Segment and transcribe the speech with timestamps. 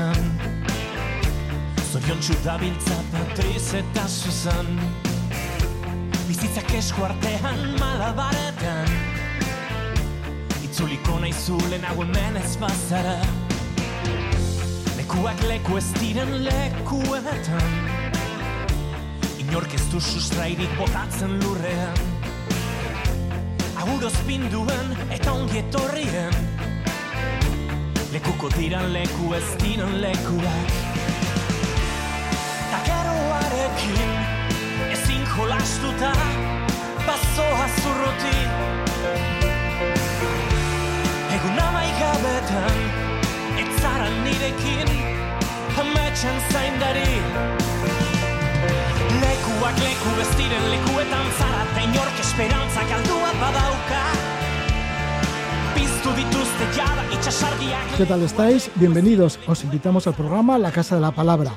[0.00, 0.40] leku ez diren lekuetan
[1.90, 4.68] Zorion txudabiltza Patriz eta Susan
[6.28, 8.92] Bizitzak esku artean malabaretan.
[10.62, 13.18] Itzuliko nahi zulen hau hemen ez bazara.
[14.96, 17.74] Lekuak leku ez diren lekuetan
[19.42, 22.06] Inork ez du sustrairik botatzen lurrean.
[23.80, 26.49] Aguroz pinduen eta ongi etorrien
[28.20, 30.72] Lekuko diran leku ez diren lekuak.
[32.70, 34.10] Takeroarekin
[34.92, 36.10] ezin jolastuta
[37.06, 38.36] Bazoa zurruti.
[41.32, 42.82] Egun amaigabetan
[43.62, 44.92] Ez zara nirekin
[45.80, 47.22] Ametxan zaindari.
[49.24, 54.04] Lekuak leku ez diren lekuetan zara Eta inork esperantza galdua badauka
[57.96, 58.70] ¿Qué tal estáis?
[58.76, 59.38] Bienvenidos.
[59.46, 61.52] Os invitamos al programa La Casa de la Palabra.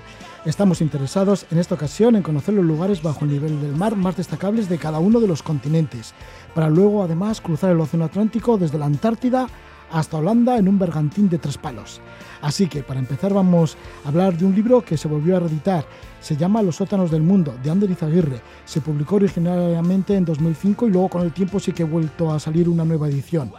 [0.46, 4.18] Estamos interesados en esta ocasión en conocer los lugares bajo el nivel del mar más
[4.18, 6.14] destacables de cada uno de los continentes,
[6.54, 9.48] para luego además cruzar el Océano Atlántico desde la Antártida
[9.92, 12.02] hasta Holanda en un bergantín de tres palos.
[12.42, 15.86] Así que para empezar vamos a hablar de un libro que se volvió a reeditar.
[16.20, 18.42] Se llama Los sótanos del mundo, de Ander Izaguirre.
[18.66, 22.40] Se publicó originalmente en 2005 y luego con el tiempo sí que ha vuelto a
[22.40, 23.52] salir una nueva edición.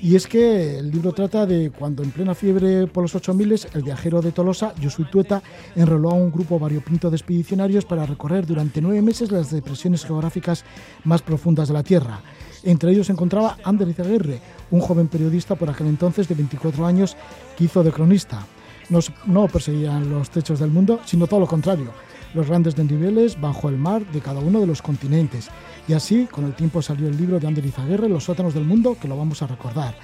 [0.00, 3.82] Y es que el libro trata de cuando en plena fiebre por los 8000 el
[3.82, 5.42] viajero de Tolosa, Josué Tueta,
[5.74, 10.64] enroló a un grupo variopinto de expedicionarios para recorrer durante nueve meses las depresiones geográficas
[11.02, 12.20] más profundas de la Tierra.
[12.62, 14.40] Entre ellos se encontraba Ander Izaguirre,
[14.70, 17.16] un joven periodista por aquel entonces de 24 años
[17.56, 18.46] que hizo de cronista.
[18.90, 21.92] No, no perseguían los techos del mundo, sino todo lo contrario,
[22.34, 25.48] los grandes desniveles bajo el mar de cada uno de los continentes.
[25.86, 28.96] Y así, con el tiempo salió el libro de Ander Izaguirre, Los sótanos del mundo,
[29.00, 29.96] que lo vamos a recordar.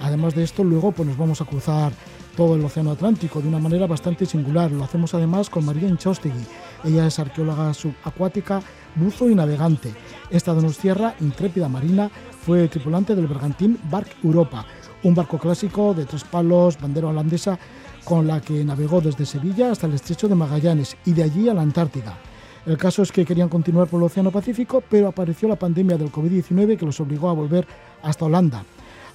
[0.00, 1.92] Además de esto, luego pues nos vamos a cruzar
[2.36, 4.70] todo el Océano Atlántico de una manera bastante singular.
[4.70, 6.44] Lo hacemos además con María Inchostegui.
[6.84, 8.60] Ella es arqueóloga subacuática,
[8.94, 9.92] buzo y navegante.
[10.30, 12.10] Esta donostiarra, intrépida marina,
[12.44, 14.66] fue tripulante del bergantín Bark Europa,
[15.02, 17.58] un barco clásico de tres palos, bandera holandesa,
[18.06, 21.54] con la que navegó desde Sevilla hasta el estrecho de Magallanes y de allí a
[21.54, 22.16] la Antártida.
[22.64, 26.12] El caso es que querían continuar por el Océano Pacífico, pero apareció la pandemia del
[26.12, 27.66] COVID-19 que los obligó a volver
[28.04, 28.64] hasta Holanda.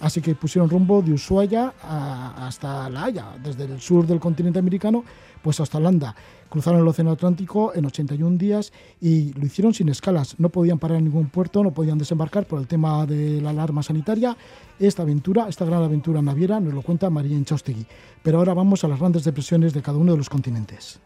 [0.01, 5.05] Así que pusieron rumbo de Ushuaia hasta La Haya, desde el sur del continente americano,
[5.41, 6.13] pues hasta Holanda.
[6.51, 10.35] Cruzaron el Océano Atlántico en 81 días y lo hicieron sin escalas.
[10.37, 13.81] No podían parar en ningún puerto, no podían desembarcar por el tema de la alarma
[13.81, 14.35] sanitaria.
[14.77, 17.85] Esta aventura, esta gran aventura naviera, nos lo cuenta María Enchostegui.
[18.21, 20.99] Pero ahora vamos a las grandes depresiones de cada uno de los continentes.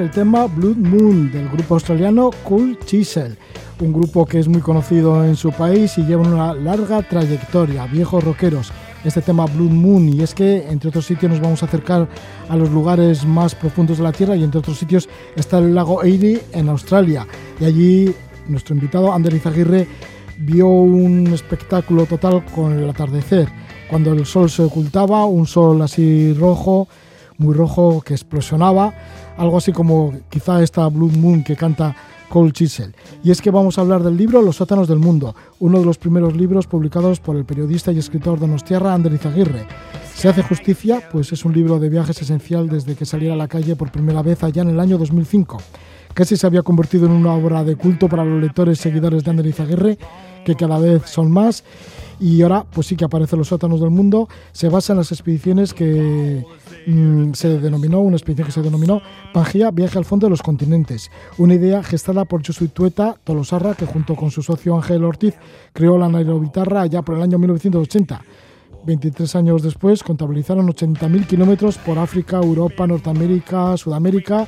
[0.00, 3.36] El tema Blood Moon del grupo australiano Cool Chisel,
[3.80, 8.24] un grupo que es muy conocido en su país y lleva una larga trayectoria, viejos
[8.24, 8.72] rockeros.
[9.04, 12.08] Este tema Blood Moon y es que entre otros sitios nos vamos a acercar
[12.48, 15.06] a los lugares más profundos de la Tierra y entre otros sitios
[15.36, 17.26] está el lago Erie en Australia
[17.60, 18.14] y allí
[18.48, 19.86] nuestro invitado Ander Izaguirre
[20.38, 23.48] vio un espectáculo total con el atardecer,
[23.90, 26.88] cuando el sol se ocultaba, un sol así rojo,
[27.40, 28.94] muy rojo que explosionaba,
[29.40, 31.96] algo así como quizá esta Blood Moon que canta
[32.28, 32.94] Cole Chisel.
[33.24, 35.96] Y es que vamos a hablar del libro Los sótanos del mundo, uno de los
[35.96, 39.66] primeros libros publicados por el periodista y escritor de Donostiarra, Ander Izaguirre.
[40.14, 43.48] Se hace justicia, pues es un libro de viajes esencial desde que saliera a la
[43.48, 45.56] calle por primera vez allá en el año 2005.
[46.14, 49.46] Casi se había convertido en una obra de culto para los lectores seguidores de Ander
[49.46, 49.98] Izaguirre,
[50.44, 51.64] que cada vez son más.
[52.18, 55.72] Y ahora pues sí que aparece los sótanos del mundo, se basa en las expediciones
[55.72, 56.44] que
[56.86, 59.00] mm, se denominó, una expedición que se denominó
[59.32, 63.86] Pangea Viaje al Fondo de los Continentes, una idea gestada por Josué Tueta Tolosarra, que
[63.86, 65.34] junto con su socio Ángel Ortiz
[65.72, 68.20] creó la Nairobitarra ya por el año 1980
[68.84, 74.46] 23 años después, contabilizaron 80.000 kilómetros por África, Europa, Norteamérica, Sudamérica.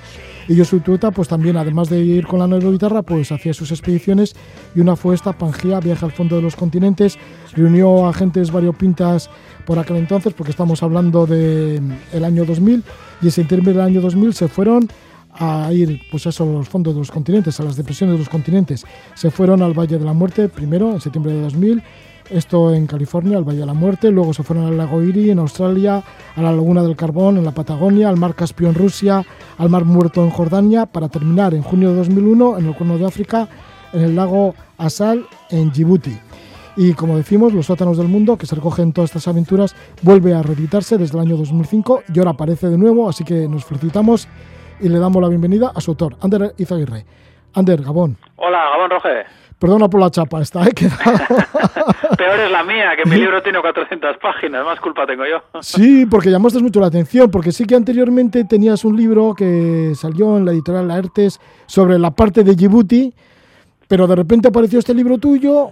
[0.49, 4.34] Y Josué Tueta, pues también, además de ir con la neuroguitarra, pues hacía sus expediciones.
[4.75, 7.19] Y una fue esta, Pangea, viaje al fondo de los continentes.
[7.55, 9.31] Reunió a agentes variopintas
[9.67, 11.82] por aquel entonces, porque estamos hablando del
[12.12, 12.82] el año 2000.
[13.23, 14.88] Y ese intermedio del año 2000 se fueron
[15.34, 18.84] a ir pues a los fondos de los continentes, a las depresiones de los continentes.
[19.14, 21.82] Se fueron al Valle de la Muerte primero, en septiembre de 2000,
[22.32, 25.38] esto en California, al Valle de la Muerte, luego se fueron al lago Erie en
[25.38, 26.02] Australia,
[26.34, 29.25] a la Laguna del Carbón en la Patagonia, al Mar Caspio en Rusia,
[29.58, 33.06] al Mar Muerto en Jordania, para terminar en junio de 2001 en el Cuerno de
[33.06, 33.49] África,
[33.93, 36.19] en el lago Asal en Djibouti.
[36.76, 40.43] Y como decimos, Los sótanos del mundo, que se recogen todas estas aventuras, vuelve a
[40.43, 44.26] reeditarse desde el año 2005 y ahora aparece de nuevo, así que nos felicitamos
[44.81, 47.05] y le damos la bienvenida a su autor, Ander Izaguirre.
[47.55, 48.17] Ander, Gabón.
[48.37, 49.26] Hola, Gabón Roge.
[49.62, 50.73] Perdona por la chapa esta, ¿eh?
[52.19, 55.41] Peor es la mía, que mi libro tiene 400 páginas, más culpa tengo yo.
[55.61, 60.37] sí, porque llamaste mucho la atención, porque sí que anteriormente tenías un libro que salió
[60.37, 63.14] en la editorial Laertes sobre la parte de Djibouti,
[63.87, 65.70] pero de repente apareció este libro tuyo,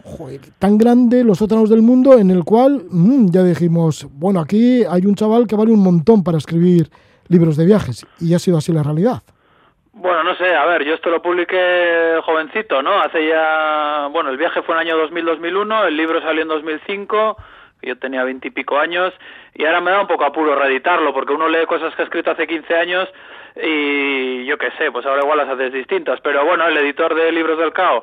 [0.60, 5.04] tan grande, Los sótanos del mundo, en el cual mm, ya dijimos, bueno, aquí hay
[5.04, 6.88] un chaval que vale un montón para escribir
[7.26, 9.25] libros de viajes, y ha sido así la realidad.
[10.00, 13.02] Bueno, no sé, a ver, yo esto lo publiqué jovencito, ¿no?
[13.02, 17.37] Hace ya, bueno, el viaje fue en el año 2000-2001, el libro salió en 2005,
[17.82, 19.12] yo tenía veintipico años,
[19.55, 22.31] y ahora me da un poco apuro reeditarlo, porque uno lee cosas que he escrito
[22.31, 23.11] hace 15 años
[23.62, 27.31] y yo qué sé, pues ahora igual las haces distintas, pero bueno, el editor de
[27.31, 28.03] Libros del Cao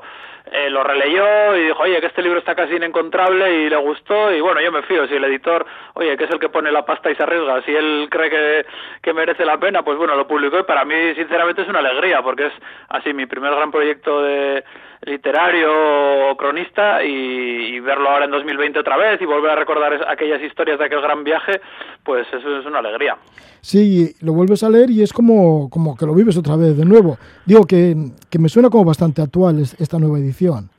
[0.51, 4.33] eh, lo releyó y dijo, oye, que este libro está casi inencontrable y le gustó
[4.33, 6.85] y bueno, yo me fío, si el editor, oye, que es el que pone la
[6.85, 8.65] pasta y se arriesga, si él cree que,
[9.01, 12.21] que merece la pena, pues bueno, lo publicó y para mí sinceramente es una alegría
[12.21, 12.53] porque es
[12.89, 14.63] así mi primer gran proyecto de
[15.05, 20.79] literario cronista y, verlo ahora en 2020 otra vez y volver a recordar aquellas historias
[20.79, 21.61] de aquel gran viaje,
[22.03, 23.17] pues eso es una alegría.
[23.61, 26.85] Sí, lo vuelves a leer y es como, como que lo vives otra vez de
[26.85, 27.17] nuevo.
[27.47, 27.95] Digo que,
[28.29, 30.69] que me suena como bastante actual esta nueva edición.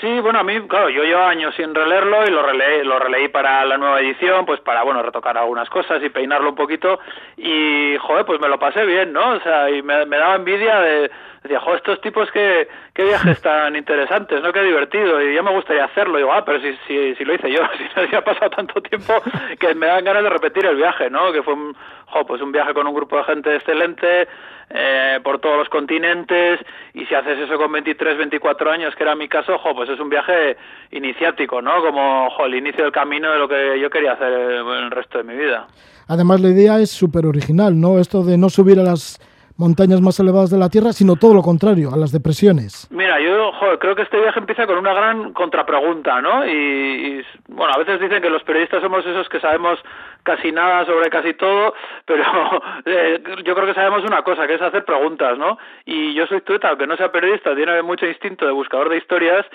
[0.00, 3.28] Sí, bueno, a mí, claro, yo llevo años sin releerlo y lo releí, lo releí
[3.28, 6.98] para la nueva edición, pues para, bueno, retocar algunas cosas y peinarlo un poquito
[7.36, 9.32] y, joder, pues me lo pasé bien, ¿no?
[9.34, 11.10] O sea, y me, me daba envidia de,
[11.42, 14.52] decía, joder, estos tipos qué, qué viajes tan interesantes, ¿no?
[14.52, 16.18] Qué divertido, y ya me gustaría hacerlo.
[16.18, 17.60] Y digo, ah, pero si, si, si lo hice yo,
[18.08, 19.14] si ha pasado tanto tiempo
[19.58, 21.32] que me dan ganas de repetir el viaje, ¿no?
[21.32, 24.28] Que fue un, jo, pues un viaje con un grupo de gente excelente,
[24.70, 26.60] eh, por todos los continentes
[26.94, 29.98] y si haces eso con 23, 24 años, que era mi caso, jo, pues es
[29.98, 30.56] un viaje
[30.92, 31.82] iniciático, ¿no?
[31.82, 35.24] Como jo, el inicio del camino de lo que yo quería hacer el resto de
[35.24, 35.66] mi vida.
[36.08, 37.98] Además, la idea es súper original, ¿no?
[37.98, 39.18] Esto de no subir a las
[39.60, 42.88] montañas más elevadas de la Tierra, sino todo lo contrario, a las depresiones.
[42.90, 46.46] Mira, yo creo que este viaje empieza con una gran contrapregunta, ¿no?
[46.46, 49.78] Y, bueno, a veces dicen que los periodistas somos esos que sabemos
[50.22, 51.74] casi nada sobre casi todo,
[52.04, 52.24] pero
[52.84, 55.58] eh, yo creo que sabemos una cosa, que es hacer preguntas, ¿no?
[55.84, 59.46] Y yo soy tueta, aunque no sea periodista, tiene mucho instinto de buscador de historias,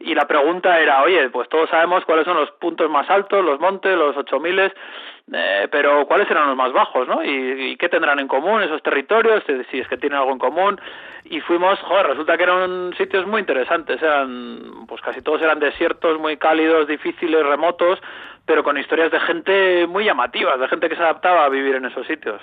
[0.00, 3.60] y la pregunta era, oye, pues todos sabemos cuáles son los puntos más altos, los
[3.60, 4.72] montes, los ocho miles,
[5.32, 7.24] eh, pero ¿cuáles serán los más bajos, no?
[7.24, 9.42] ¿Y, qué tendrán en común esos territorios?
[9.70, 10.80] Si es que tienen algo en común.
[11.24, 14.02] Y fuimos, joder, resulta que eran sitios muy interesantes.
[14.02, 17.98] Eran, pues casi todos eran desiertos muy cálidos, difíciles, remotos,
[18.46, 21.86] pero con historias de gente muy llamativas, de gente que se adaptaba a vivir en
[21.86, 22.40] esos sitios.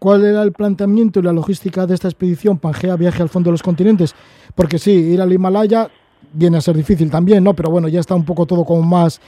[0.00, 3.52] ¿Cuál era el planteamiento y la logística de esta expedición Pangea Viaje al Fondo de
[3.52, 4.14] los Continentes?
[4.54, 5.88] Porque sí, ir al Himalaya
[6.32, 7.54] viene a ser difícil también, ¿no?
[7.54, 9.20] Pero bueno, ya está un poco todo como más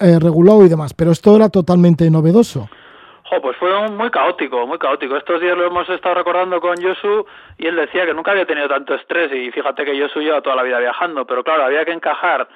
[0.00, 2.68] eh, regulado y demás, pero esto era totalmente novedoso.
[3.28, 5.16] Jo, pues fue muy caótico, muy caótico.
[5.16, 7.26] Estos días lo hemos estado recordando con Yosu
[7.58, 10.56] y él decía que nunca había tenido tanto estrés y fíjate que Yosu lleva toda
[10.56, 12.48] la vida viajando, pero claro, había que encajar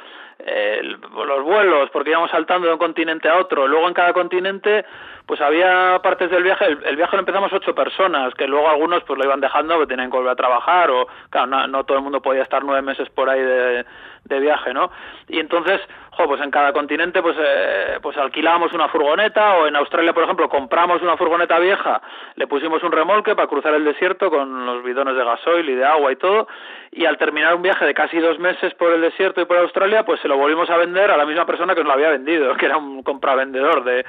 [1.27, 3.67] los vuelos, porque íbamos saltando de un continente a otro.
[3.67, 4.85] Luego en cada continente,
[5.33, 6.67] pues había partes del viaje.
[6.85, 10.11] El, viaje lo empezamos ocho personas, que luego algunos pues lo iban dejando, que tenían
[10.11, 13.31] que volver a trabajar, o claro, no, todo el mundo podía estar nueve meses por
[13.31, 13.87] ahí de,
[14.25, 14.91] de viaje, ¿no?
[15.29, 19.77] Y entonces, jo, pues en cada continente pues eh, pues alquilábamos una furgoneta o en
[19.77, 22.03] Australia, por ejemplo, compramos una furgoneta vieja,
[22.35, 25.85] le pusimos un remolque para cruzar el desierto con los bidones de gasoil y de
[25.87, 26.47] agua y todo
[26.91, 30.05] y al terminar un viaje de casi dos meses por el desierto y por Australia,
[30.05, 32.55] pues se lo volvimos a vender a la misma persona que nos lo había vendido,
[32.57, 34.05] que era un compravendedor de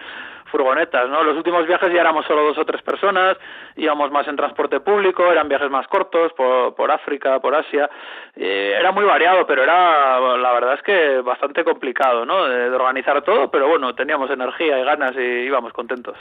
[0.53, 1.23] furgonetas, ¿no?
[1.23, 3.37] Los últimos viajes ya éramos solo dos o tres personas,
[3.75, 7.89] íbamos más en transporte público, eran viajes más cortos por, por África, por Asia,
[8.35, 12.45] eh, era muy variado, pero era, la verdad es que bastante complicado, ¿no?
[12.47, 16.15] De, de organizar todo, pero bueno, teníamos energía y ganas y íbamos contentos.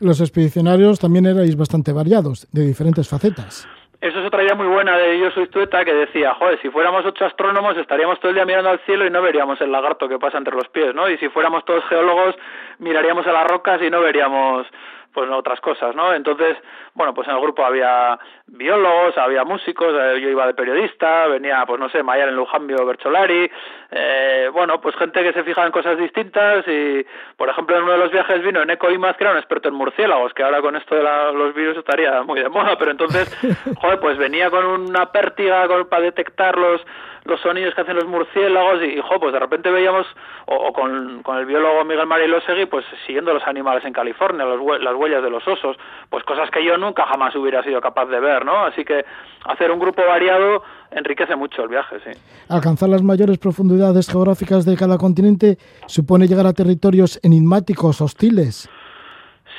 [0.00, 3.66] Los expedicionarios también erais bastante variados, de diferentes facetas.
[4.00, 7.04] Eso es otra idea muy buena de Yo soy tueta que decía, joder, si fuéramos
[7.04, 10.20] ocho astrónomos estaríamos todo el día mirando al cielo y no veríamos el lagarto que
[10.20, 11.10] pasa entre los pies, ¿no?
[11.10, 12.36] Y si fuéramos todos geólogos
[12.78, 14.68] miraríamos a las rocas y no veríamos
[15.12, 16.14] pues otras cosas, ¿no?
[16.14, 16.56] Entonces,
[16.94, 21.64] bueno, pues en el grupo había biólogos, había músicos, eh, yo iba de periodista, venía,
[21.66, 23.50] pues no sé, Mayar en Lujambio, Bercholari,
[23.90, 27.04] eh, bueno, pues gente que se fijaba en cosas distintas y,
[27.36, 29.74] por ejemplo, en uno de los viajes vino Eneco Imaz, que era un experto en
[29.74, 33.36] murciélagos, que ahora con esto de la, los virus estaría muy de moda, pero entonces,
[33.80, 36.84] joder, pues venía con una pértiga con, para detectar los
[37.28, 40.06] los sonidos que hacen los murciélagos y, jo, pues de repente veíamos,
[40.46, 44.80] o, o con, con, el biólogo Miguel Marilosegui, pues siguiendo los animales en California, los,
[44.80, 45.76] las huellas de los osos,
[46.08, 48.64] pues cosas que yo nunca jamás hubiera sido capaz de ver, ¿no?
[48.64, 49.04] Así que
[49.44, 52.18] hacer un grupo variado enriquece mucho el viaje, sí.
[52.48, 58.70] Alcanzar las mayores profundidades geográficas de cada continente supone llegar a territorios enigmáticos, hostiles.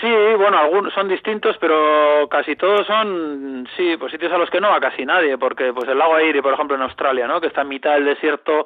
[0.01, 4.61] Sí, bueno, algunos son distintos, pero casi todos son, sí, pues sitios a los que
[4.61, 7.41] no va casi nadie, porque pues el lago Erie, por ejemplo, en Australia, ¿no?
[7.41, 8.65] Que está en mitad del desierto,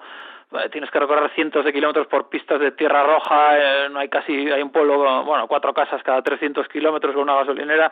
[0.71, 4.51] tienes que recorrer cientos de kilómetros por pistas de tierra roja, eh, no hay casi,
[4.51, 7.91] hay un pueblo, bueno, cuatro casas cada 300 kilómetros con una gasolinera,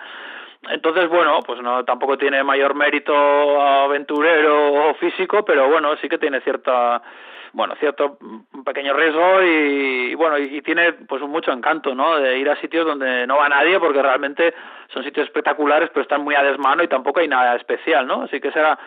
[0.70, 3.14] entonces, bueno, pues no tampoco tiene mayor mérito
[3.62, 7.02] aventurero o físico, pero bueno, sí que tiene cierta
[7.54, 8.18] bueno, cierto
[8.66, 12.18] pequeño riesgo y, y bueno, y, y, tiene pues mucho encanto, ¿no?
[12.18, 14.54] De ir a sitios donde no va nadie porque realmente
[14.94, 18.24] son sitios espectaculares, pero están muy a desmano y tampoco hay nada especial, ¿no?
[18.24, 18.78] Así que será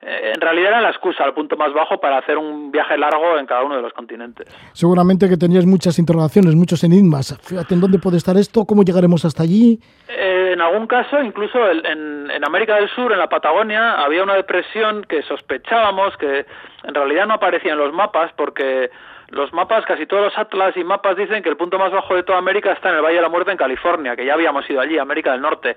[0.00, 3.36] eh, en realidad era la excusa al punto más bajo para hacer un viaje largo
[3.38, 4.46] en cada uno de los continentes.
[4.72, 7.36] Seguramente que tenías muchas interrogaciones, muchos enigmas.
[7.42, 9.80] Fíjate en dónde puede estar esto, cómo llegaremos hasta allí.
[10.08, 10.27] Eh,
[10.58, 15.04] en algún caso, incluso en, en América del Sur, en la Patagonia, había una depresión
[15.04, 16.46] que sospechábamos que
[16.82, 18.90] en realidad no aparecía en los mapas porque
[19.28, 22.24] los mapas, casi todos los atlas y mapas dicen que el punto más bajo de
[22.24, 24.80] toda América está en el Valle de la Muerte en California, que ya habíamos ido
[24.80, 25.76] allí, América del Norte.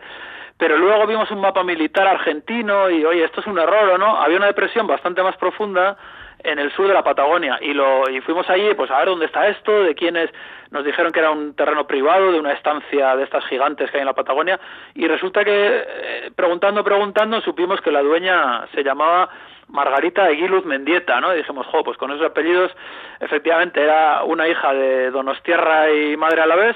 [0.58, 4.20] Pero luego vimos un mapa militar argentino y oye, esto es un error o no,
[4.20, 5.96] había una depresión bastante más profunda
[6.44, 9.26] en el sur de la Patagonia y lo y fuimos allí pues a ver dónde
[9.26, 10.30] está esto, de quiénes
[10.70, 14.02] nos dijeron que era un terreno privado de una estancia de estas gigantes que hay
[14.02, 14.60] en la Patagonia
[14.96, 15.52] y resulta que
[15.88, 19.30] eh, preguntando preguntando supimos que la dueña se llamaba
[19.68, 21.34] Margarita Eguiluz Mendieta, ¿no?
[21.34, 22.72] Y dijimos, jo, pues con esos apellidos
[23.20, 26.76] efectivamente era una hija de Donostierra y madre a la vez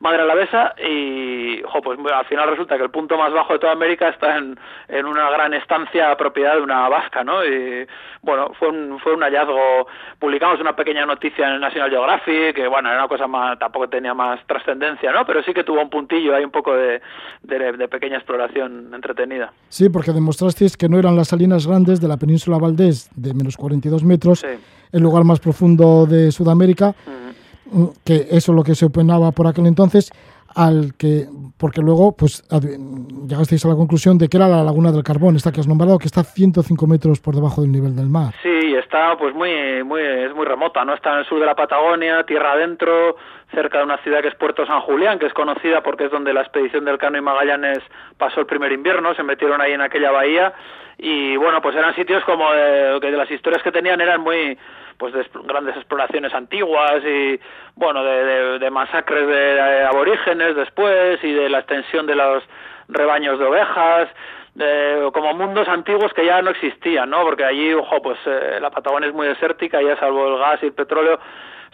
[0.00, 3.72] madre alavesa y jo, pues al final resulta que el punto más bajo de toda
[3.72, 4.58] América está en,
[4.88, 7.44] en una gran estancia propiedad de una vasca, ¿no?
[7.44, 7.86] Y
[8.22, 9.86] bueno, fue un, fue un hallazgo,
[10.18, 13.88] publicamos una pequeña noticia en el National Geographic, que bueno, era una cosa más, tampoco
[13.88, 15.24] tenía más trascendencia, ¿no?
[15.26, 17.00] Pero sí que tuvo un puntillo, hay un poco de,
[17.42, 19.52] de, de, pequeña exploración entretenida.
[19.68, 23.56] Sí, porque demostrasteis que no eran las salinas grandes de la península Valdés de menos
[23.56, 24.46] 42 metros, sí.
[24.92, 27.23] el lugar más profundo de Sudamérica, -huh
[28.04, 30.12] que eso es lo que se opinaba por aquel entonces,
[30.54, 31.26] al que,
[31.58, 32.42] porque luego pues
[33.28, 35.98] llegasteis a la conclusión de que era la laguna del carbón, esta que has nombrado,
[35.98, 38.34] que está a 105 metros por debajo del nivel del mar.
[38.42, 40.94] Sí, está pues muy, muy, es muy remota, ¿no?
[40.94, 43.16] Está en el sur de la Patagonia, tierra adentro,
[43.52, 46.32] cerca de una ciudad que es Puerto San Julián, que es conocida porque es donde
[46.32, 47.80] la expedición del Cano y Magallanes
[48.16, 50.52] pasó el primer invierno, se metieron ahí en aquella bahía
[50.98, 54.56] y bueno, pues eran sitios como de, que de las historias que tenían eran muy
[55.04, 57.38] pues de grandes exploraciones antiguas y
[57.74, 62.42] bueno de, de, masacres de, aborígenes después y de la extensión de los
[62.88, 64.08] rebaños de ovejas
[64.54, 68.70] de, como mundos antiguos que ya no existían no porque allí ojo pues eh, la
[68.70, 71.20] Patagonia es muy desértica ya salvo el gas y el petróleo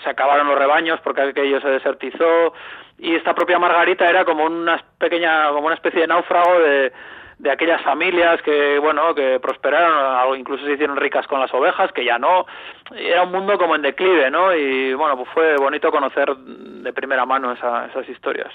[0.02, 2.52] se acabaron los rebaños porque aquello se desertizó
[2.99, 6.92] y esta propia Margarita era como una pequeña como una especie de náufrago de
[7.40, 12.04] de aquellas familias que bueno que prosperaron incluso se hicieron ricas con las ovejas que
[12.04, 12.44] ya no.
[12.94, 17.25] Era un mundo como en declive no y bueno pues fue bonito conocer de primera
[17.25, 18.52] mano esa, esas historias.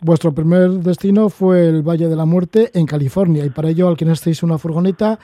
[0.00, 3.44] Vuestro primer destino fue el Valle de la Muerte en California.
[3.44, 5.18] Y para ello alquilasteis una furgoneta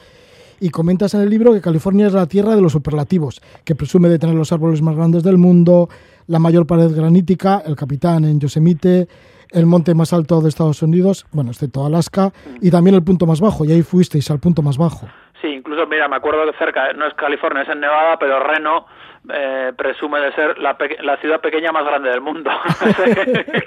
[0.60, 4.08] y comentas en el libro que California es la tierra de los superlativos, que presume
[4.08, 5.88] de tener los árboles más grandes del mundo,
[6.26, 9.08] la mayor pared granítica, el capitán en Yosemite,
[9.52, 13.40] el monte más alto de Estados Unidos, bueno, excepto Alaska, y también el punto más
[13.40, 15.06] bajo, y ahí fuisteis al punto más bajo.
[15.40, 18.40] Sí, incluso incluso, mira, me acuerdo que cerca, no es California, es en Nevada, pero
[18.40, 18.86] Reno
[19.32, 22.50] eh, presume de ser la, la, ciudad pequeña más grande del mundo,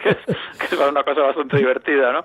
[0.01, 2.23] que, es, una cosa bastante divertida, ¿no?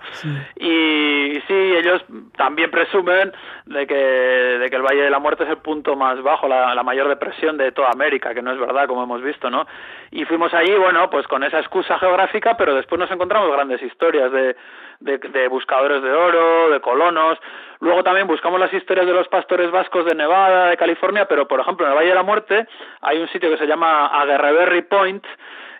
[0.57, 2.05] Y, sí, ellos
[2.37, 3.33] también presumen
[3.67, 6.83] de que, de que el Valle de la Muerte es el punto más bajo, la,
[6.85, 9.67] mayor depresión de toda América, que no es verdad, como hemos visto, ¿no?
[10.11, 14.31] Y fuimos allí, bueno, pues con esa excusa geográfica, pero después nos encontramos grandes historias
[14.31, 14.55] de,
[15.01, 17.39] de, de buscadores de oro, de colonos,
[17.85, 21.61] Luego también buscamos las historias de los pastores vascos de Nevada, de California, pero por
[21.61, 22.67] ejemplo en el Valle de la Muerte
[23.03, 25.23] hay un sitio que se llama Aguerreberry Point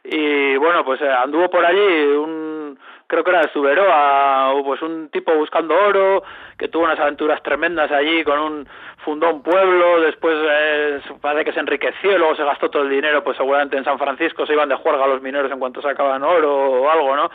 [0.05, 2.79] y bueno, pues eh, anduvo por allí un
[3.15, 6.25] creo que era de Suberoa, pues un tipo buscando oro,
[6.59, 8.69] que tuvo unas aventuras tremendas allí con un
[9.05, 13.23] fundó un pueblo, después eh, parece que se enriqueció, luego se gastó todo el dinero,
[13.23, 16.83] pues seguramente en San Francisco se iban de juerga los mineros en cuanto sacaban oro
[16.83, 17.31] o algo, ¿no?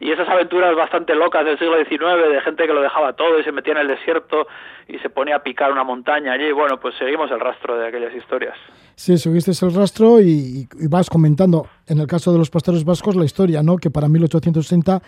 [0.00, 3.44] Y esas aventuras bastante locas del siglo XIX, de gente que lo dejaba todo y
[3.44, 4.46] se metía en el desierto
[4.86, 8.14] y se ponía a picar una montaña allí, bueno, pues seguimos el rastro de aquellas
[8.14, 8.56] historias.
[8.96, 13.16] Sí, seguiste el rastro y, y vas comentando, en el caso de los pastores vascos,
[13.16, 13.76] la historia, ¿no?
[13.76, 15.00] Que para 1860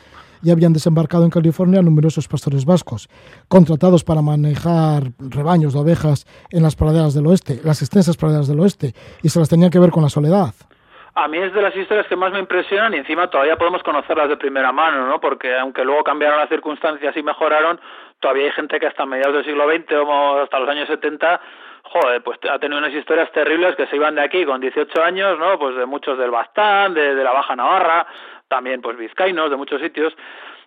[0.43, 3.09] ya habían desembarcado en California numerosos pastores vascos,
[3.49, 8.61] contratados para manejar rebaños de ovejas en las praderas del oeste, las extensas praderas del
[8.61, 8.93] oeste,
[9.23, 10.55] y se las tenían que ver con la soledad.
[11.15, 14.29] A mí es de las historias que más me impresionan y encima todavía podemos conocerlas
[14.29, 15.19] de primera mano, ¿no?
[15.19, 17.81] Porque aunque luego cambiaron las circunstancias y mejoraron,
[18.21, 21.41] todavía hay gente que hasta mediados del siglo XX o hasta los años 70
[21.89, 25.39] joder, pues ha tenido unas historias terribles que se iban de aquí con 18 años,
[25.39, 25.59] ¿no?
[25.59, 28.07] Pues de muchos del Bastán, de la Baja Navarra,
[28.49, 30.15] también pues vizcaínos de muchos sitios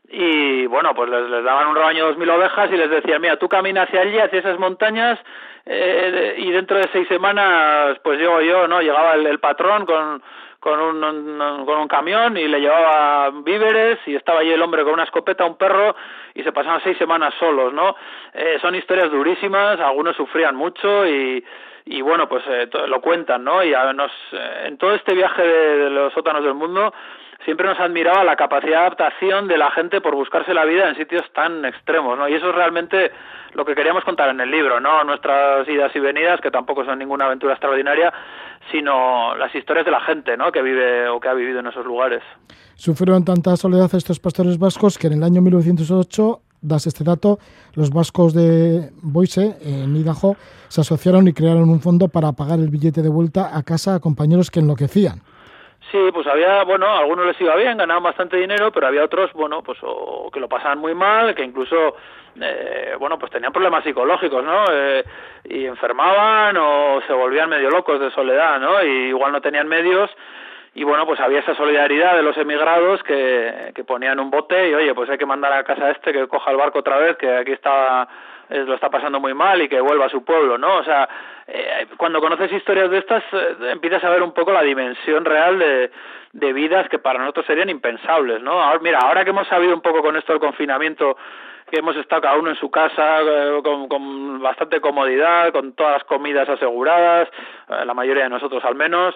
[0.10, 3.38] y bueno pues les, daban un rebaño de dos mil ovejas y les decían mira
[3.38, 5.20] tú camina hacia allí hacia esas montañas
[5.66, 10.22] eh, y dentro de seis semanas pues llego yo no llegaba el, patrón con
[10.60, 14.92] con un, con un camión y le llevaba víveres y estaba allí el hombre con
[14.92, 15.96] una escopeta, un perro
[16.34, 17.96] y se pasaban seis semanas solos, ¿no?
[18.34, 21.42] Eh, son historias durísimas, algunos sufrían mucho y,
[21.86, 23.64] y bueno, pues eh, lo cuentan, ¿no?
[23.64, 26.94] Y a nos, eh, en todo este viaje de, los sótanos del mundo
[27.50, 30.96] siempre nos admiraba la capacidad de adaptación de la gente por buscarse la vida en
[30.96, 32.30] sitios tan extremos, ¿no?
[32.30, 33.12] Y eso es realmente
[33.56, 37.00] lo que queríamos contar en el libro, no nuestras idas y venidas, que tampoco son
[37.00, 38.14] ninguna aventura extraordinaria,
[38.72, 40.52] sino las historias de la gente, ¿no?
[40.52, 42.22] Que vive o que ha vivido en esos lugares.
[42.76, 47.40] Sufrieron tanta soledad estos pastores vascos que en el año 1908 das este dato,
[47.74, 50.36] los vascos de Boise, en Idaho,
[50.68, 54.00] se asociaron y crearon un fondo para pagar el billete de vuelta a casa a
[54.00, 55.24] compañeros que enloquecían.
[55.92, 59.34] Sí, pues había, bueno, a algunos les iba bien, ganaban bastante dinero, pero había otros,
[59.34, 61.96] bueno, pues o que lo pasaban muy mal, que incluso,
[62.40, 64.66] eh, bueno, pues tenían problemas psicológicos, ¿no?
[64.72, 65.04] Eh,
[65.46, 68.84] y enfermaban o se volvían medio locos de soledad, ¿no?
[68.84, 70.12] Y igual no tenían medios
[70.76, 74.74] y bueno, pues había esa solidaridad de los emigrados que, que ponían un bote y
[74.74, 77.18] oye, pues hay que mandar a casa a este que coja el barco otra vez,
[77.18, 78.08] que aquí está
[78.50, 80.78] lo está pasando muy mal y que vuelva a su pueblo, ¿no?
[80.78, 81.08] O sea,
[81.48, 85.60] eh, cuando conoces historias de estas eh, empiezas a ver un poco la dimensión real
[85.60, 85.92] de,
[86.34, 88.62] de vidas que para nosotros serían impensables, ¿no?
[88.62, 91.18] Ahora, mira, ahora que hemos sabido un poco con esto del confinamiento
[91.70, 95.94] que hemos estado cada uno en su casa eh, con, con, bastante comodidad, con todas
[95.94, 97.30] las comidas aseguradas,
[97.68, 99.16] la mayoría de nosotros al menos,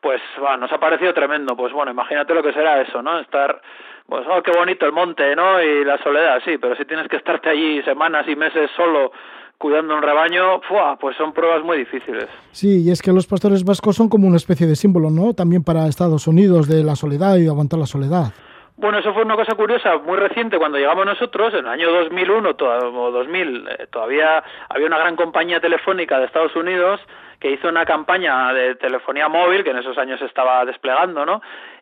[0.00, 1.56] pues bueno, nos ha parecido tremendo.
[1.56, 3.18] Pues bueno, imagínate lo que será eso, ¿no?
[3.18, 3.60] Estar
[4.06, 5.62] pues, oh, qué bonito el monte, ¿no?
[5.62, 9.12] Y la soledad, sí, pero si tienes que estarte allí semanas y meses solo
[9.56, 10.60] cuidando un rebaño,
[10.98, 12.26] pues son pruebas muy difíciles.
[12.50, 15.34] Sí, y es que los pastores vascos son como una especie de símbolo, ¿no?
[15.34, 18.32] También para Estados Unidos de la soledad y de aguantar la soledad.
[18.78, 22.48] Bueno, eso fue una cosa curiosa, muy reciente, cuando llegamos nosotros, en el año 2001
[22.48, 26.98] o 2000, eh, todavía había una gran compañía telefónica de Estados Unidos
[27.40, 31.40] que hizo una campaña de telefonía móvil, que en esos años estaba desplegando, ¿no?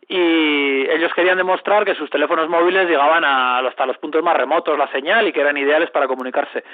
[0.09, 4.79] y ellos querían demostrar que sus teléfonos móviles llegaban a, hasta los puntos más remotos
[4.79, 6.65] la señal y que eran ideales para comunicarse.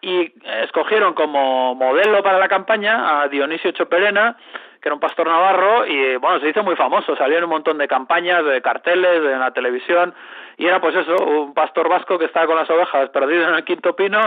[0.00, 4.36] Y escogieron como modelo para la campaña a Dionisio Choperena,
[4.80, 7.78] que era un pastor navarro, y bueno, se hizo muy famoso, salió en un montón
[7.78, 10.14] de campañas, de carteles, en la televisión,
[10.58, 13.64] y era pues eso, un pastor vasco que estaba con las ovejas perdido en el
[13.64, 14.18] quinto pino,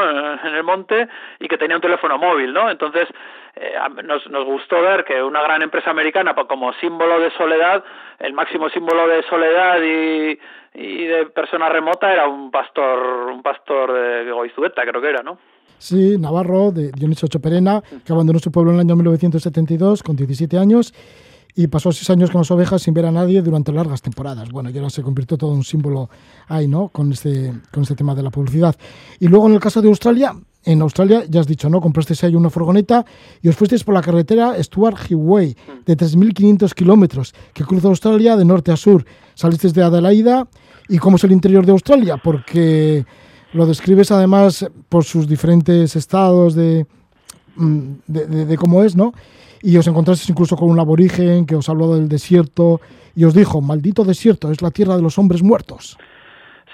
[0.42, 1.10] en el monte,
[1.42, 2.72] y que tenía un teléfono móvil, ¿no?
[2.72, 3.10] Entonces,
[3.58, 3.74] eh,
[4.06, 7.84] nos, nos gustó ver que una gran empresa americana, pues, como símbolo de soledad,
[8.20, 10.40] el máximo símbolo de soledad y,
[10.74, 15.38] y de persona remota era un pastor, un pastor de Goizueta, creo que era, ¿no?
[15.80, 20.58] Sí, Navarro, de Dionisio Choperena, que abandonó su pueblo en el año 1972 con 17
[20.58, 20.94] años
[21.56, 24.50] y pasó seis años con las ovejas sin ver a nadie durante largas temporadas.
[24.50, 26.10] Bueno, y ahora se convirtió todo en un símbolo
[26.48, 26.90] ahí, ¿no?
[26.90, 28.76] Con este, con este tema de la publicidad.
[29.20, 31.82] Y luego en el caso de Australia, en Australia, ya has dicho, ¿no?
[31.82, 33.06] Comprasteis ahí una furgoneta
[33.42, 38.46] y os fuisteis por la carretera Stuart Highway de 3.500 kilómetros que cruza Australia de
[38.46, 39.04] norte a sur.
[39.34, 40.48] Salisteis de Adelaida
[40.88, 43.06] y cómo es el interior de Australia, porque
[43.54, 46.86] lo describes además por sus diferentes estados de
[47.56, 49.14] mm, de, cómo es, ¿no?
[49.62, 52.82] Y os encontrasteis incluso con un aborigen que os habló del desierto
[53.16, 55.98] y os dijo, maldito desierto, es la tierra de los hombres muertos.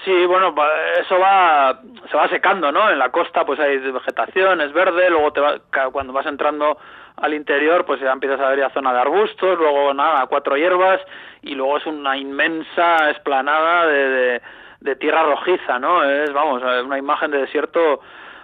[0.04, 0.54] Sí, bueno,
[0.98, 2.88] eso va, se va secando, ¿no?
[2.88, 5.60] En la costa pues hay vegetación, es verde, luego te va,
[5.92, 6.78] cuando vas entrando
[7.16, 11.00] al interior pues ya empiezas a ver ya zona de arbustos, luego nada, cuatro hierbas
[11.42, 14.40] y luego es una inmensa esplanada de,
[14.80, 16.04] de tierra rojiza, ¿no?
[16.04, 18.00] Es, vamos, una imagen de desierto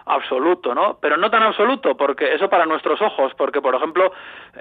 [0.07, 0.99] absoluto, ¿no?
[1.01, 4.12] Pero no tan absoluto, porque eso para nuestros ojos, porque por ejemplo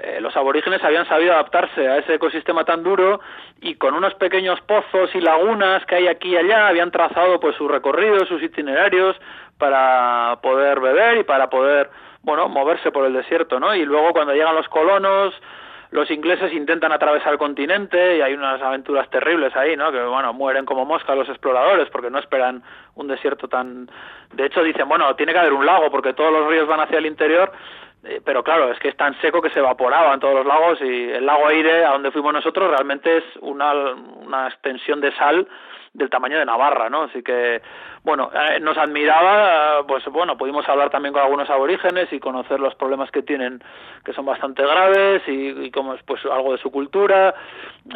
[0.02, 3.20] eh, los aborígenes habían sabido adaptarse a ese ecosistema tan duro
[3.60, 7.56] y con unos pequeños pozos y lagunas que hay aquí y allá habían trazado pues
[7.56, 9.16] sus recorridos, sus itinerarios
[9.58, 11.90] para poder beber y para poder,
[12.22, 13.74] bueno, moverse por el desierto, ¿no?
[13.74, 15.34] Y luego cuando llegan los colonos
[15.94, 19.92] los ingleses intentan atravesar el continente y hay unas aventuras terribles ahí, ¿no?
[19.92, 22.64] Que bueno, mueren como moscas los exploradores porque no esperan
[22.96, 23.88] un desierto tan
[24.32, 26.98] de hecho dicen, bueno, tiene que haber un lago porque todos los ríos van hacia
[26.98, 27.52] el interior,
[28.02, 31.10] eh, pero claro, es que es tan seco que se evaporaban todos los lagos y
[31.12, 35.46] el lago Aire, a donde fuimos nosotros, realmente es una, una extensión de sal
[35.94, 37.04] del tamaño de Navarra, ¿no?
[37.04, 37.62] Así que,
[38.02, 42.74] bueno, eh, nos admiraba, pues bueno, pudimos hablar también con algunos aborígenes y conocer los
[42.74, 43.62] problemas que tienen,
[44.04, 47.34] que son bastante graves y, como es pues algo de su cultura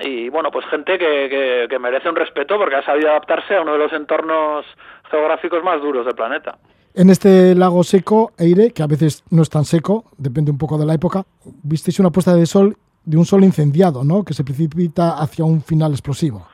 [0.01, 3.73] y bueno, pues gente que, que, merece un respeto porque ha sabido adaptarse a uno
[3.73, 4.65] de los entornos
[5.11, 6.57] geográficos más duros del planeta.
[6.95, 10.79] En este lago seco, Eire, que a veces no es tan seco, depende un poco
[10.79, 11.25] de la época,
[11.63, 14.23] visteis una puesta de sol de un sol incendiado, ¿no?
[14.23, 16.47] Que se precipita hacia un final explosivo.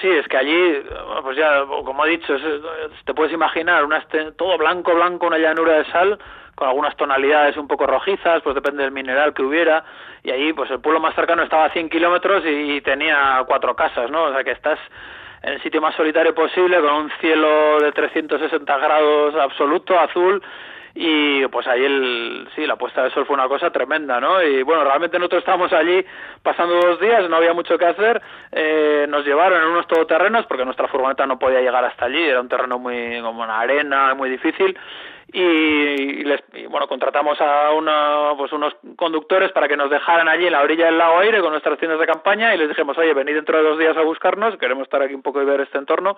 [0.00, 0.82] Sí, es que allí,
[1.22, 2.34] pues ya, como he dicho,
[3.04, 4.04] te puedes imaginar una
[4.36, 6.18] todo blanco, blanco, una llanura de sal
[6.54, 9.84] con algunas tonalidades un poco rojizas, pues depende del mineral que hubiera,
[10.22, 14.10] y allí, pues el pueblo más cercano estaba a 100 kilómetros y tenía cuatro casas,
[14.10, 14.24] ¿no?
[14.24, 14.78] O sea que estás
[15.42, 20.42] en el sitio más solitario posible, con un cielo de 360 grados absoluto, azul,
[20.94, 24.62] y pues ahí el sí la puesta de sol fue una cosa tremenda no y
[24.62, 26.04] bueno realmente nosotros estábamos allí
[26.40, 30.64] pasando dos días no había mucho que hacer eh, nos llevaron en unos todoterrenos porque
[30.64, 34.30] nuestra furgoneta no podía llegar hasta allí era un terreno muy como una arena muy
[34.30, 34.78] difícil
[35.32, 40.52] y, les, bueno contratamos a una, pues unos conductores para que nos dejaran allí en
[40.52, 43.34] la orilla del lago Aire con nuestras tiendas de campaña y les dijimos oye venid
[43.34, 46.16] dentro de dos días a buscarnos queremos estar aquí un poco y ver este entorno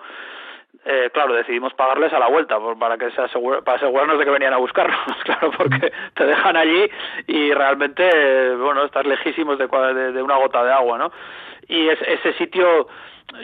[0.85, 3.21] eh, claro, decidimos pagarles a la vuelta para que se
[3.63, 6.89] para asegurarnos de que venían a buscarnos, claro, porque te dejan allí
[7.27, 11.11] y realmente, bueno, estás lejísimos de, de, una gota de agua, ¿no?
[11.67, 12.87] Y ese sitio,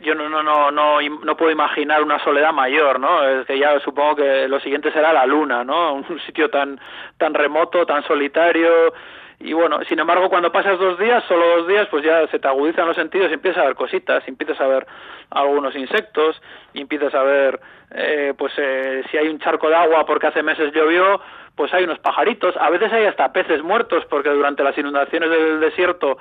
[0.02, 3.24] yo no, no, no, no, no puedo imaginar una soledad mayor, ¿no?
[3.28, 5.94] Es que ya supongo que lo siguiente será la luna, ¿no?
[6.10, 6.80] Un sitio tan,
[7.18, 8.94] tan remoto, tan solitario,
[9.44, 12.48] y bueno, sin embargo, cuando pasas dos días, solo dos días, pues ya se te
[12.48, 14.88] agudizan los sentidos y empiezas a ver cositas, empiezas a ver
[15.32, 16.42] algunos insectos,
[16.74, 17.60] empiezas a ver,
[17.92, 21.20] eh, pues eh, si hay un charco de agua porque hace meses llovió,
[21.58, 25.60] pues hay unos pajaritos, a veces hay hasta peces muertos porque durante las inundaciones del
[25.60, 26.18] desierto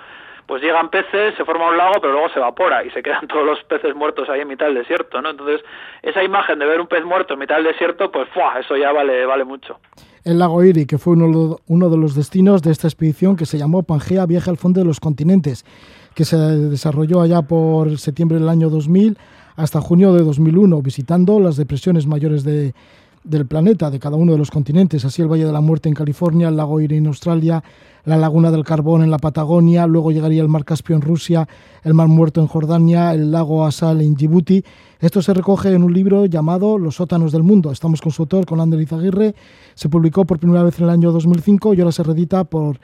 [0.47, 3.47] pues llegan peces, se forma un lago, pero luego se evapora y se quedan todos
[3.47, 5.31] los peces muertos ahí en mitad del desierto, ¿no?
[5.31, 5.63] Entonces,
[6.03, 8.59] esa imagen de ver un pez muerto en mitad del desierto, pues ¡fua!
[8.59, 9.79] eso ya vale, vale mucho
[10.25, 13.59] el lago Iri, que fue uno, uno, de los destinos de esta expedición que se
[13.59, 15.65] llamó Pangea Viaje al Fondo de los Continentes,
[16.15, 19.19] que se desarrolló allá por septiembre del año 2000
[19.57, 22.75] hasta junio de 2001, visitando las depresiones mayores de,
[23.25, 25.95] del planeta, de cada uno de los continentes, así el Valle de la Muerte en
[25.95, 27.63] California, el lago Erie en Australia,
[28.05, 31.49] la Laguna del Carbón en la Patagonia, luego llegaría el Mar Caspio en Rusia,
[31.85, 34.65] el Mar Muerto en Jordania, el lago Asal en Djibouti.
[34.99, 37.71] Esto se recoge en un libro llamado Los sótanos del mundo.
[37.71, 39.35] Estamos con su autor, con Ander Izaguirre.
[39.75, 42.79] Se publicó por primera vez en el año 2005 y ahora se reedita por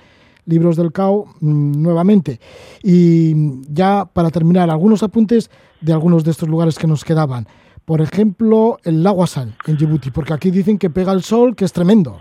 [0.49, 2.41] Libros del CAO mm, nuevamente.
[2.83, 7.47] Y ya para terminar, algunos apuntes de algunos de estos lugares que nos quedaban.
[7.89, 11.65] Por ejemplo, el lago Asal en Djibouti, porque aquí dicen que pega el sol, que
[11.65, 12.21] es tremendo.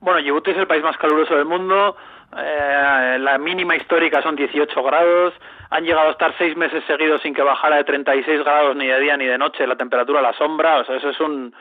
[0.00, 1.96] Bueno, Djibouti es el país más caluroso del mundo.
[2.36, 5.32] Eh, la mínima histórica son 18 grados.
[5.70, 8.98] Han llegado a estar seis meses seguidos sin que bajara de 36 grados ni de
[8.98, 10.80] día ni de noche la temperatura la sombra.
[10.80, 11.54] O sea, eso es un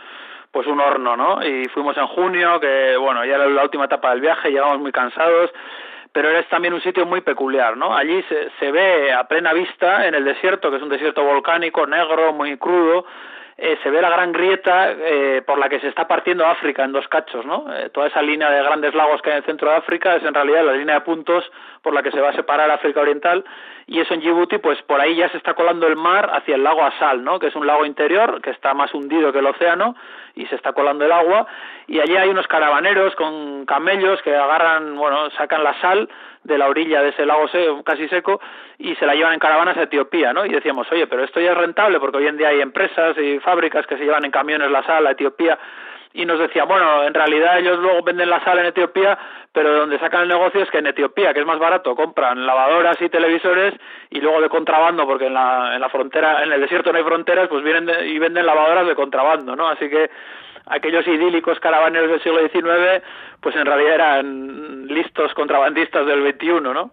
[0.49, 1.45] pues un horno, ¿no?
[1.45, 4.91] Y fuimos en junio, que bueno, ya era la última etapa del viaje, llegamos muy
[4.91, 5.51] cansados
[6.11, 7.95] pero es también un sitio muy peculiar, ¿no?
[7.95, 11.87] Allí se, se, ve a plena vista en el desierto, que es un desierto volcánico,
[11.87, 13.07] negro, muy crudo,
[13.57, 16.91] eh, se ve la gran grieta eh, por la que se está partiendo África en
[16.91, 17.65] dos cachos, ¿no?
[17.75, 20.23] Eh, toda esa línea de grandes lagos que hay en el centro de África es
[20.23, 21.43] en realidad la línea de puntos
[21.81, 23.43] por la que se va a separar África Oriental
[23.87, 26.63] y eso en Djibouti, pues por ahí ya se está colando el mar hacia el
[26.63, 27.39] lago Asal, ¿no?
[27.39, 29.95] Que es un lago interior que está más hundido que el océano
[30.35, 31.45] y se está colando el agua
[31.87, 36.09] y allí hay unos caravaneros con camellos que agarran, bueno, sacan la sal
[36.43, 37.45] de la orilla de ese lago
[37.83, 38.41] casi seco
[38.77, 40.45] y se la llevan en caravanas a Etiopía, ¿no?
[40.45, 43.39] Y decíamos, oye, pero esto ya es rentable porque hoy en día hay empresas y
[43.39, 45.57] fábricas que se llevan en camiones la sal a Etiopía
[46.13, 49.17] y nos decía, bueno, en realidad ellos luego venden la sal en Etiopía,
[49.51, 53.01] pero donde sacan el negocio es que en Etiopía, que es más barato, compran lavadoras
[53.01, 53.73] y televisores
[54.11, 57.03] y luego de contrabando, porque en la, en la frontera, en el desierto no hay
[57.03, 59.67] fronteras, pues vienen y venden lavadoras de contrabando, ¿no?
[59.67, 60.11] Así que
[60.67, 63.03] aquellos idílicos caravaneros del siglo XIX,
[63.41, 66.91] pues en realidad eran listos contrabandistas del XXI, ¿no?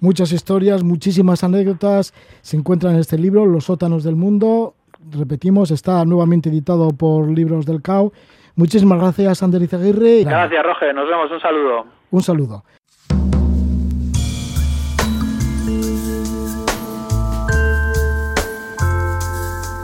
[0.00, 4.76] Muchas historias, muchísimas anécdotas se encuentran en este libro, Los sótanos del mundo.
[5.10, 8.12] Repetimos, está nuevamente editado por Libros del CAO.
[8.56, 10.24] Muchísimas gracias, Ander Izaguirre.
[10.24, 10.94] Gracias, Roger.
[10.94, 11.30] Nos vemos.
[11.30, 11.86] Un saludo.
[12.10, 12.64] Un saludo.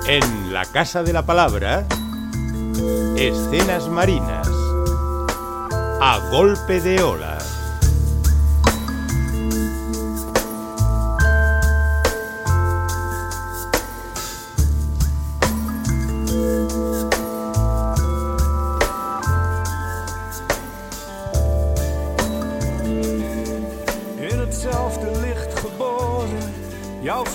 [0.06, 1.86] En la Casa de la Palabra,
[3.16, 4.48] escenas marinas.
[6.00, 7.38] A golpe de ola.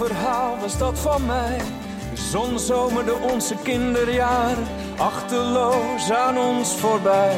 [0.05, 1.57] Verhaal was dat van mij.
[2.13, 7.37] De zon zomerde onze kinderjaren, achterloos aan ons voorbij.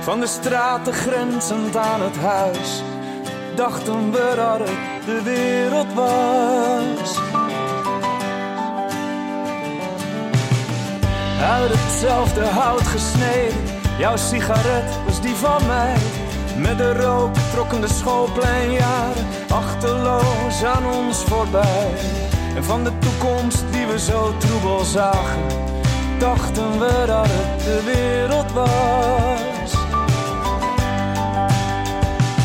[0.00, 2.82] Van de straten grenzend aan het huis,
[3.54, 7.18] dachten we dat het de wereld was.
[11.42, 13.64] Uit hetzelfde hout gesneden,
[13.98, 15.96] jouw sigaret was die van mij.
[16.58, 21.90] Met de rook trokken de schoolpleinjaren achterloos aan ons voorbij.
[22.56, 25.46] En van de toekomst die we zo troebel zagen,
[26.18, 29.72] dachten we dat het de wereld was.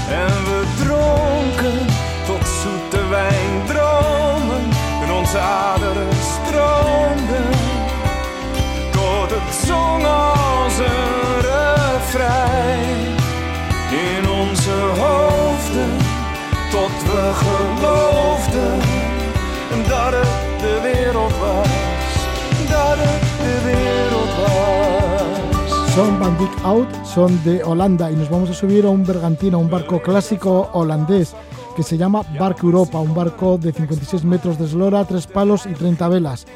[0.10, 1.88] En we dronken
[2.26, 4.70] tot zoete wijn, dromen
[5.04, 7.50] in onze aderen stroomden.
[8.92, 10.06] Tot het zong
[22.70, 23.24] dat het.
[25.94, 29.70] Son Dyck Out, son de Holanda y nos vamos a subir a un bergantino, un
[29.70, 31.36] barco clásico holandés
[31.76, 35.74] que se llama Barco Europa, un barco de 56 metros de eslora, tres palos y
[35.74, 36.48] 30 velas.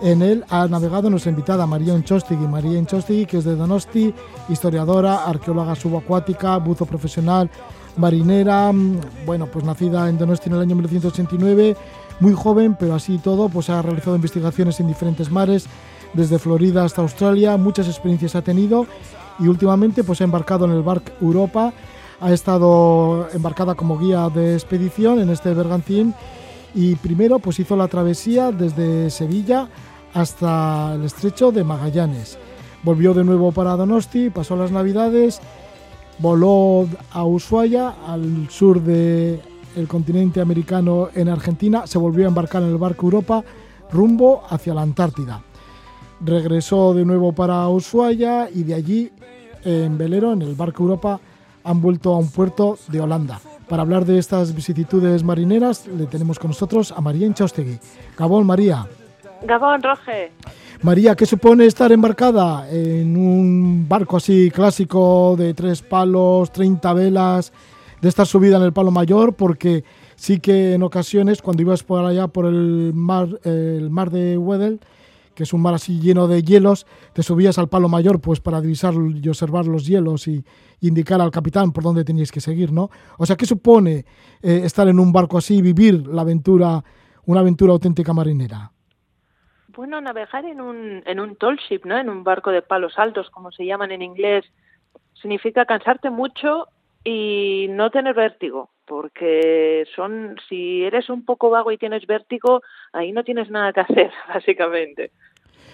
[0.00, 2.46] En él ha navegado nuestra invitada María Enchostigui.
[2.46, 4.14] María Enchostigui, que es de Donosti,
[4.48, 7.50] historiadora, arqueóloga subacuática, buzo profesional,
[7.98, 11.76] marinera, mm, bueno, pues nacida en Donosti en el año 1989,
[12.20, 15.66] muy joven, pero así y todo, pues ha realizado investigaciones en diferentes mares,
[16.14, 18.86] desde Florida hasta Australia, muchas experiencias ha tenido
[19.38, 21.72] y últimamente pues ha embarcado en el Bark Europa,
[22.20, 26.14] ha estado embarcada como guía de expedición en este bergantín
[26.74, 29.68] y primero pues hizo la travesía desde Sevilla
[30.14, 32.38] hasta el estrecho de Magallanes.
[32.82, 35.40] Volvió de nuevo para Donosti, pasó las navidades,
[36.18, 39.40] voló a Ushuaia, al sur del
[39.86, 43.44] continente americano en Argentina, se volvió a embarcar en el barco Europa
[43.90, 45.42] rumbo hacia la Antártida.
[46.20, 49.12] Regresó de nuevo para Ushuaia y de allí
[49.64, 51.20] en velero, en el barco Europa,
[51.64, 53.40] han vuelto a un puerto de Holanda.
[53.68, 57.78] Para hablar de estas vicisitudes marineras, le tenemos con nosotros a María Enchaustegui.
[58.16, 58.86] Gabón, María.
[59.42, 60.32] Gabón, Roge.
[60.82, 67.52] María, ¿qué supone estar embarcada en un barco así clásico de tres palos, 30 velas,
[68.00, 69.34] de estar subida en el palo mayor?
[69.34, 69.82] Porque
[70.14, 74.78] sí que en ocasiones, cuando ibas por allá por el mar, el mar de Weddell,
[75.34, 78.60] que es un mar así lleno de hielos, te subías al palo mayor pues para
[78.60, 80.44] divisar y observar los hielos y,
[80.80, 82.88] y indicar al capitán por dónde teníais que seguir, ¿no?
[83.18, 84.04] O sea, ¿qué supone
[84.42, 86.84] eh, estar en un barco así, vivir la aventura,
[87.26, 88.70] una aventura auténtica marinera?
[89.78, 91.96] Bueno, navegar en un, en un tall ship, ¿no?
[91.96, 94.44] En un barco de palos altos, como se llaman en inglés,
[95.14, 96.66] significa cansarte mucho
[97.04, 102.60] y no tener vértigo, porque son, si eres un poco vago y tienes vértigo,
[102.92, 105.12] ahí no tienes nada que hacer, básicamente.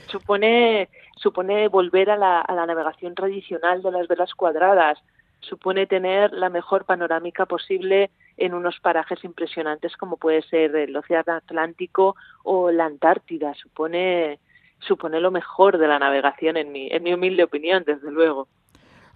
[0.08, 4.98] Supone, supone volver a la, a la navegación tradicional de las velas cuadradas,
[5.40, 11.32] supone tener la mejor panorámica posible en unos parajes impresionantes como puede ser el Océano
[11.34, 13.54] Atlántico o la Antártida.
[13.54, 14.40] Supone,
[14.80, 18.48] supone lo mejor de la navegación, en mi, en mi humilde opinión, desde luego.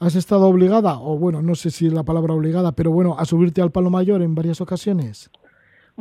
[0.01, 3.25] ¿Has estado obligada, o bueno, no sé si es la palabra obligada, pero bueno, a
[3.25, 5.31] subirte al palo mayor en varias ocasiones?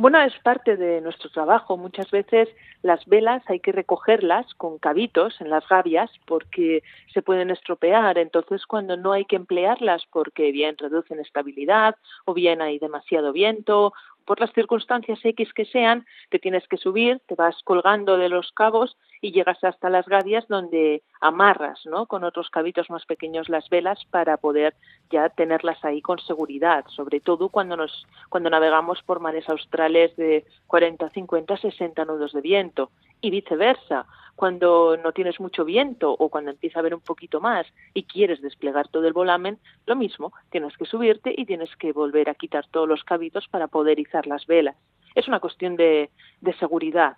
[0.00, 1.76] Bueno, es parte de nuestro trabajo.
[1.76, 2.48] Muchas veces
[2.82, 8.16] las velas hay que recogerlas con cabitos en las gavias porque se pueden estropear.
[8.16, 13.92] Entonces, cuando no hay que emplearlas porque bien reducen estabilidad o bien hay demasiado viento,
[14.28, 18.52] por las circunstancias X que sean, te tienes que subir, te vas colgando de los
[18.52, 22.04] cabos y llegas hasta las gadias donde amarras, ¿no?
[22.04, 24.74] Con otros cabitos más pequeños las velas para poder
[25.08, 30.44] ya tenerlas ahí con seguridad, sobre todo cuando nos cuando navegamos por mares australes de
[30.66, 34.06] 40, 50, 60 nudos de viento y viceversa.
[34.36, 38.40] Cuando no tienes mucho viento o cuando empieza a haber un poquito más y quieres
[38.40, 42.64] desplegar todo el volamen, lo mismo, tienes que subirte y tienes que volver a quitar
[42.70, 44.76] todos los cabitos para poder izar las velas.
[45.16, 47.16] Es una cuestión de, de seguridad.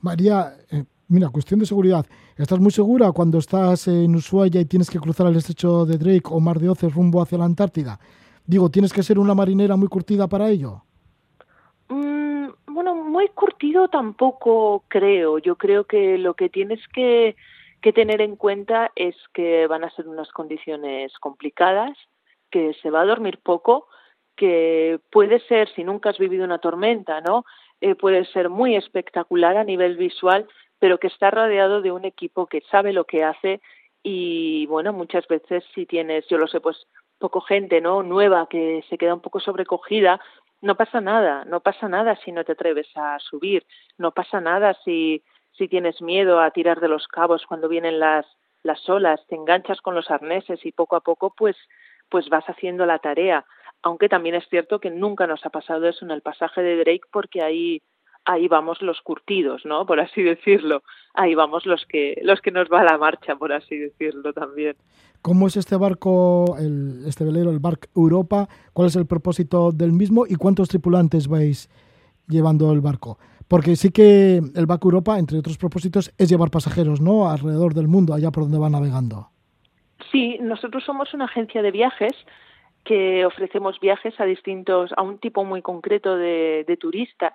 [0.00, 2.04] María, eh, mira, cuestión de seguridad.
[2.36, 6.28] ¿Estás muy segura cuando estás en Ushuaia y tienes que cruzar el estrecho de Drake
[6.28, 8.00] o Mar de Oces rumbo hacia la Antártida?
[8.44, 10.82] Digo, ¿tienes que ser una marinera muy curtida para ello?
[13.12, 15.36] Muy curtido tampoco creo.
[15.36, 17.36] Yo creo que lo que tienes que,
[17.82, 21.94] que tener en cuenta es que van a ser unas condiciones complicadas,
[22.50, 23.86] que se va a dormir poco,
[24.34, 27.44] que puede ser, si nunca has vivido una tormenta, ¿no?
[27.82, 30.48] Eh, puede ser muy espectacular a nivel visual,
[30.78, 33.60] pero que está rodeado de un equipo que sabe lo que hace
[34.02, 36.86] y bueno, muchas veces si tienes, yo lo sé, pues
[37.18, 38.02] poco gente, ¿no?
[38.02, 40.18] Nueva que se queda un poco sobrecogida,
[40.62, 43.66] no pasa nada, no pasa nada si no te atreves a subir,
[43.98, 45.22] no pasa nada si
[45.52, 48.26] si tienes miedo a tirar de los cabos cuando vienen las
[48.62, 51.56] las olas, te enganchas con los arneses y poco a poco pues
[52.08, 53.44] pues vas haciendo la tarea.
[53.82, 57.08] Aunque también es cierto que nunca nos ha pasado eso en el pasaje de Drake
[57.10, 57.82] porque ahí
[58.24, 59.86] ahí vamos los curtidos, ¿no?
[59.86, 60.82] Por así decirlo.
[61.14, 64.76] Ahí vamos los que los que nos va a la marcha, por así decirlo también.
[65.20, 68.48] ¿Cómo es este barco, el, este velero, el Bark Europa?
[68.72, 71.70] ¿Cuál es el propósito del mismo y cuántos tripulantes vais
[72.26, 73.18] llevando el barco?
[73.46, 77.28] Porque sí que el Bark Europa, entre otros propósitos, es llevar pasajeros, ¿no?
[77.28, 79.28] Alrededor del mundo, allá por donde va navegando.
[80.10, 82.12] Sí, nosotros somos una agencia de viajes
[82.84, 87.34] que ofrecemos viajes a distintos, a un tipo muy concreto de, de turistas,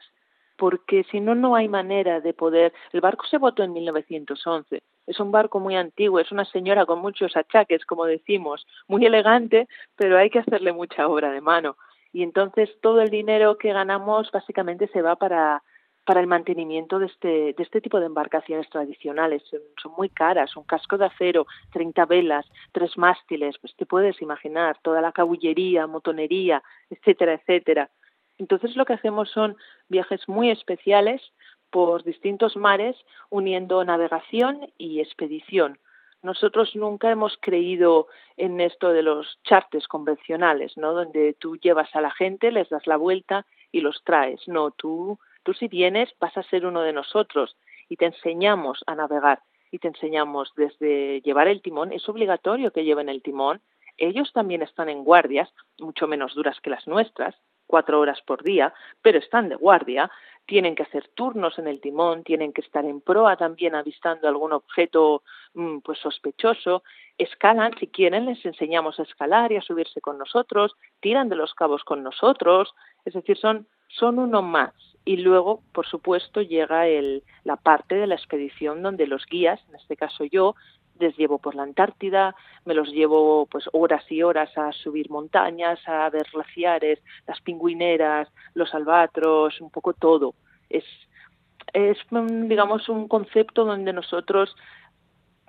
[0.58, 2.74] porque si no, no hay manera de poder.
[2.92, 4.82] El barco se votó en 1911.
[5.06, 9.68] Es un barco muy antiguo, es una señora con muchos achaques, como decimos, muy elegante,
[9.96, 11.78] pero hay que hacerle mucha obra de mano.
[12.12, 15.62] Y entonces todo el dinero que ganamos básicamente se va para
[16.08, 19.44] para el mantenimiento de este, de este tipo de embarcaciones tradicionales.
[19.76, 24.78] Son, muy caras, un casco de acero, 30 velas, tres mástiles, pues te puedes imaginar,
[24.82, 27.90] toda la cabullería, motonería, etcétera, etcétera.
[28.38, 29.58] Entonces lo que hacemos son
[29.90, 31.22] viajes muy especiales
[31.70, 32.96] por distintos mares
[33.30, 35.80] uniendo navegación y expedición.
[36.22, 40.94] Nosotros nunca hemos creído en esto de los chartes convencionales, ¿no?
[40.94, 44.48] Donde tú llevas a la gente, les das la vuelta y los traes.
[44.48, 47.56] No, tú Tú si vienes vas a ser uno de nosotros
[47.88, 49.40] y te enseñamos a navegar
[49.72, 53.62] y te enseñamos desde llevar el timón, es obligatorio que lleven el timón,
[53.96, 57.34] ellos también están en guardias, mucho menos duras que las nuestras,
[57.68, 60.10] cuatro horas por día, pero están de guardia,
[60.48, 64.54] tienen que hacer turnos en el timón, tienen que estar en proa también avistando algún
[64.54, 66.84] objeto mm, pues sospechoso,
[67.18, 71.54] escalan si quieren, les enseñamos a escalar y a subirse con nosotros, tiran de los
[71.54, 74.74] cabos con nosotros, es decir, son, son uno más.
[75.04, 79.76] Y luego, por supuesto, llega el, la parte de la expedición donde los guías, en
[79.76, 80.56] este caso yo,
[81.00, 85.80] les llevo por la Antártida, me los llevo pues horas y horas a subir montañas,
[85.88, 90.34] a ver glaciares, las pingüineras, los albatros, un poco todo.
[90.70, 90.86] Es,
[91.74, 94.56] es digamos un concepto donde nosotros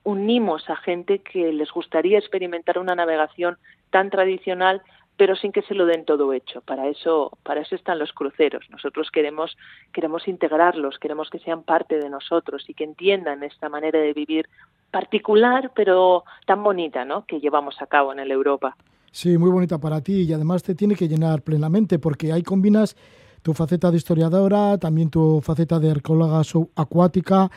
[0.04, 3.58] unimos a gente que les gustaría experimentar una navegación
[3.90, 4.82] tan tradicional
[5.18, 6.60] pero sin que se lo den todo hecho.
[6.62, 8.64] Para eso, para eso están los cruceros.
[8.70, 9.58] Nosotros queremos,
[9.92, 14.48] queremos integrarlos, queremos que sean parte de nosotros y que entiendan esta manera de vivir
[14.90, 17.24] particular, pero tan bonita, ¿no?
[17.26, 18.76] Que llevamos a cabo en el Europa.
[19.10, 22.96] Sí, muy bonita para ti y además te tiene que llenar plenamente porque ahí combinas
[23.42, 26.42] tu faceta de historiadora, también tu faceta de arqueóloga
[26.76, 27.50] acuática,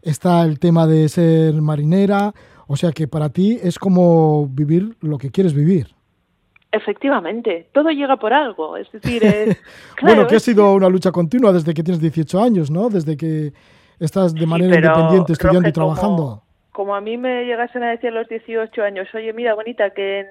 [0.00, 2.32] está el tema de ser marinera,
[2.66, 5.94] o sea que para ti es como vivir lo que quieres vivir.
[6.70, 8.78] Efectivamente, todo llega por algo.
[8.78, 9.22] Es decir,
[10.02, 12.88] bueno, que ha sido una lucha continua desde que tienes 18 años, ¿no?
[12.88, 13.52] Desde que
[13.98, 16.16] estás de manera independiente estudiando y trabajando.
[16.16, 16.51] Como,
[16.94, 20.26] a mí me llegasen a decir a los 18 años, oye, mira, bonita, que en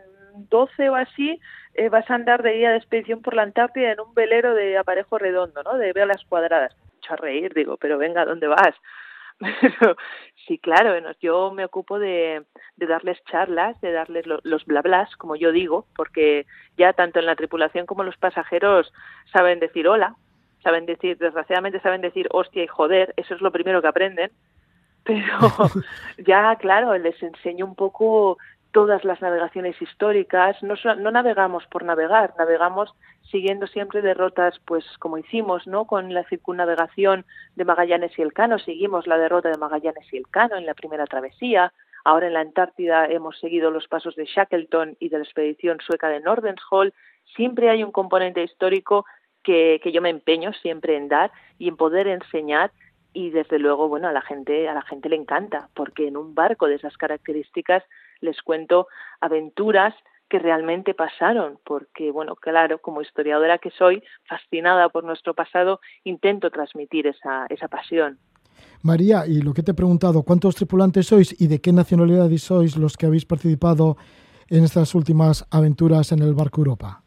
[0.49, 1.39] 12 o así
[1.73, 4.77] eh, vas a andar de guía de expedición por la Antártida en un velero de
[4.77, 5.77] aparejo redondo, ¿no?
[5.77, 6.75] De velas cuadradas.
[7.07, 8.75] He a reír, digo, pero venga, ¿dónde vas?
[10.47, 15.51] sí, claro, yo me ocupo de, de darles charlas, de darles los blablas, como yo
[15.51, 16.45] digo, porque
[16.77, 18.93] ya tanto en la tripulación como los pasajeros
[19.33, 20.15] saben decir hola,
[20.63, 24.31] saben decir, desgraciadamente saben decir hostia y joder, eso es lo primero que aprenden,
[25.11, 25.69] pero
[26.25, 28.37] ya, claro, les enseño un poco
[28.71, 32.93] todas las navegaciones históricas, no, no navegamos por navegar, navegamos
[33.29, 35.85] siguiendo siempre derrotas, pues como hicimos, ¿no?
[35.85, 40.65] Con la circunnavegación de Magallanes y Elcano, seguimos la derrota de Magallanes y Elcano en
[40.65, 41.73] la primera travesía.
[42.05, 46.07] Ahora en la Antártida hemos seguido los pasos de Shackleton y de la expedición sueca
[46.07, 46.93] de Nordenskjöld.
[47.35, 49.05] Siempre hay un componente histórico
[49.43, 52.71] que, que yo me empeño siempre en dar y en poder enseñar
[53.13, 56.33] y desde luego bueno a la gente a la gente le encanta porque en un
[56.33, 57.83] barco de esas características
[58.21, 58.87] les cuento
[59.19, 59.93] aventuras
[60.31, 66.49] que realmente pasaron, porque, bueno, claro, como historiadora que soy, fascinada por nuestro pasado, intento
[66.49, 68.17] transmitir esa, esa pasión.
[68.81, 72.77] María, y lo que te he preguntado, ¿cuántos tripulantes sois y de qué nacionalidad sois
[72.77, 73.97] los que habéis participado
[74.49, 77.03] en estas últimas aventuras en el barco Europa?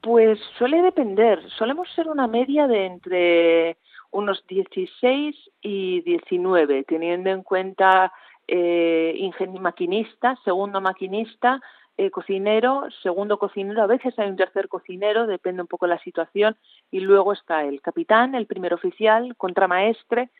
[0.00, 3.78] Pues suele depender, solemos ser una media de entre
[4.10, 8.12] unos 16 y 19, teniendo en cuenta
[8.48, 9.30] eh,
[9.60, 11.60] maquinista, segundo maquinista,
[11.96, 16.02] eh, cocinero, segundo cocinero, a veces hay un tercer cocinero, depende un poco de la
[16.02, 16.56] situación,
[16.90, 20.30] y luego está el capitán, el primer oficial, contramaestre,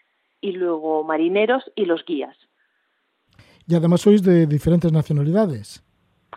[0.41, 2.37] y luego marineros y los guías.
[3.67, 5.85] Y además sois de diferentes nacionalidades.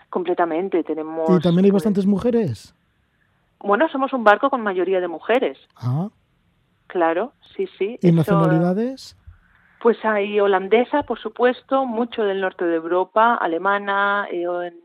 [0.09, 1.29] Completamente, tenemos...
[1.29, 2.75] ¿Y también hay pues, bastantes mujeres?
[3.59, 5.57] Bueno, somos un barco con mayoría de mujeres.
[5.77, 6.09] Ah.
[6.93, 7.97] Claro, sí, sí.
[8.03, 9.17] ¿Y nacionalidades?
[9.81, 14.79] Pues hay holandesa, por supuesto, mucho del norte de Europa, alemana, eh, en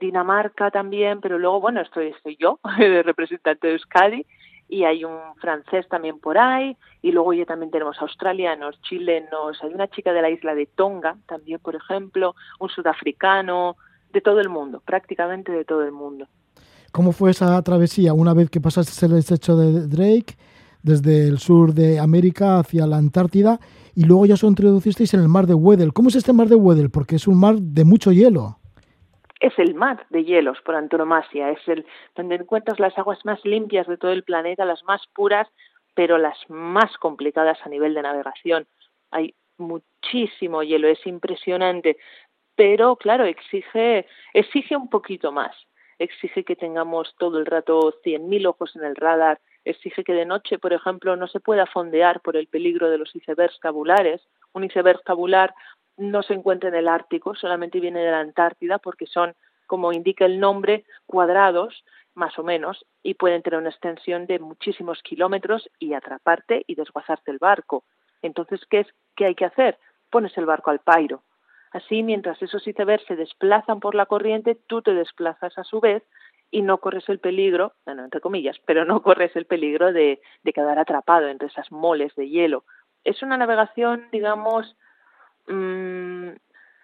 [0.00, 4.26] Dinamarca también, pero luego, bueno, estoy, estoy yo, de representante de Euskadi,
[4.68, 9.72] y hay un francés también por ahí, y luego ya también tenemos australianos, chilenos, hay
[9.72, 13.76] una chica de la isla de Tonga también, por ejemplo, un sudafricano,
[14.12, 16.26] de todo el mundo, prácticamente de todo el mundo.
[16.90, 20.34] ¿Cómo fue esa travesía una vez que pasaste el estrecho de Drake
[20.86, 23.58] desde el sur de América hacia la Antártida
[23.96, 25.92] y luego ya os introducisteis en el mar de Weddell.
[25.92, 26.90] ¿Cómo es este mar de Weddell?
[26.90, 28.58] Porque es un mar de mucho hielo.
[29.40, 31.84] Es el mar de hielos por antonomasia, es el
[32.14, 35.48] donde encuentras las aguas más limpias de todo el planeta, las más puras,
[35.94, 38.66] pero las más complicadas a nivel de navegación.
[39.10, 41.96] Hay muchísimo hielo, es impresionante,
[42.54, 45.54] pero claro, exige exige un poquito más.
[45.98, 50.58] Exige que tengamos todo el rato 100.000 ojos en el radar, exige que de noche,
[50.58, 54.22] por ejemplo, no se pueda fondear por el peligro de los icebergs tabulares.
[54.52, 55.54] Un iceberg tabular
[55.96, 59.34] no se encuentra en el Ártico, solamente viene de la Antártida porque son,
[59.66, 65.02] como indica el nombre, cuadrados, más o menos, y pueden tener una extensión de muchísimos
[65.02, 67.84] kilómetros y atraparte y desguazarte el barco.
[68.22, 68.86] Entonces, ¿qué, es,
[69.16, 69.78] ¿qué hay que hacer?
[70.10, 71.22] Pones el barco al pairo.
[71.72, 76.02] Así, mientras esos icebergs se desplazan por la corriente, tú te desplazas a su vez
[76.50, 80.78] y no corres el peligro, bueno, entre comillas, pero no corres el peligro de, quedar
[80.78, 82.64] atrapado entre esas moles de hielo.
[83.04, 84.76] Es una navegación, digamos,
[85.48, 86.30] mmm,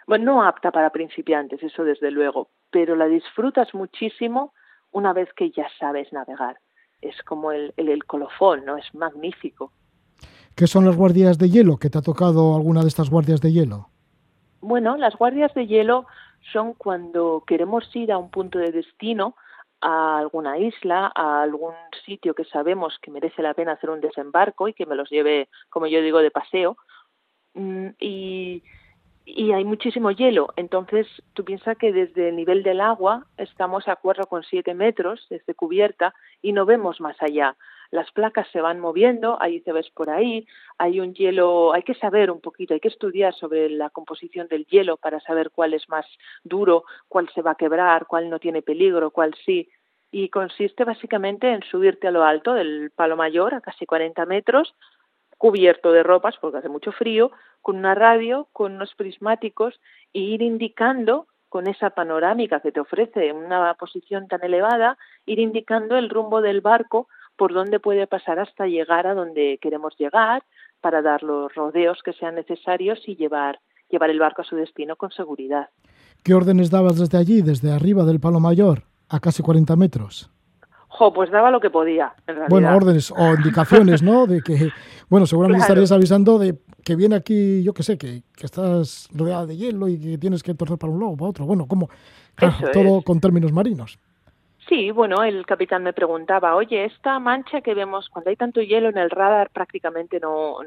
[0.06, 4.52] bueno, no apta para principiantes, eso desde luego, pero la disfrutas muchísimo
[4.90, 6.58] una vez que ya sabes navegar.
[7.00, 8.76] Es como el, el, el colofón, ¿no?
[8.76, 9.72] Es magnífico.
[10.54, 11.78] ¿Qué son las guardias de hielo?
[11.78, 13.88] ¿Que te ha tocado alguna de estas guardias de hielo?
[14.60, 16.06] Bueno, las guardias de hielo
[16.52, 19.34] son cuando queremos ir a un punto de destino
[19.82, 21.74] a alguna isla, a algún
[22.06, 25.48] sitio que sabemos que merece la pena hacer un desembarco y que me los lleve,
[25.68, 26.76] como yo digo, de paseo.
[27.54, 28.62] Mm, y,
[29.24, 30.54] y hay muchísimo hielo.
[30.56, 36.14] Entonces, tú piensas que desde el nivel del agua estamos a 4,7 metros desde cubierta
[36.40, 37.56] y no vemos más allá.
[37.92, 40.46] Las placas se van moviendo, te ves por ahí,
[40.78, 44.64] hay un hielo, hay que saber un poquito, hay que estudiar sobre la composición del
[44.64, 46.06] hielo para saber cuál es más
[46.42, 49.68] duro, cuál se va a quebrar, cuál no tiene peligro, cuál sí.
[50.10, 54.74] Y consiste básicamente en subirte a lo alto del palo mayor, a casi 40 metros,
[55.36, 57.30] cubierto de ropas porque hace mucho frío,
[57.60, 59.78] con una radio, con unos prismáticos
[60.14, 65.98] e ir indicando con esa panorámica que te ofrece una posición tan elevada, ir indicando
[65.98, 70.42] el rumbo del barco por dónde puede pasar hasta llegar a donde queremos llegar
[70.80, 74.96] para dar los rodeos que sean necesarios y llevar, llevar el barco a su destino
[74.96, 75.68] con seguridad.
[76.22, 80.30] ¿Qué órdenes dabas desde allí, desde arriba del Palo Mayor, a casi 40 metros?
[80.88, 82.48] Jo, pues daba lo que podía, en realidad.
[82.50, 84.26] Bueno, órdenes o indicaciones, ¿no?
[84.26, 84.70] De que,
[85.08, 89.46] bueno, seguramente estarías avisando de que viene aquí, yo qué sé, que, que, estás rodeada
[89.46, 91.46] de hielo y que tienes que torcer para un lado o para otro.
[91.46, 91.88] Bueno, como,
[92.72, 93.98] todo con términos marinos.
[94.68, 98.90] Sí, bueno, el capitán me preguntaba, oye, esta mancha que vemos cuando hay tanto hielo
[98.90, 100.58] en el radar prácticamente no,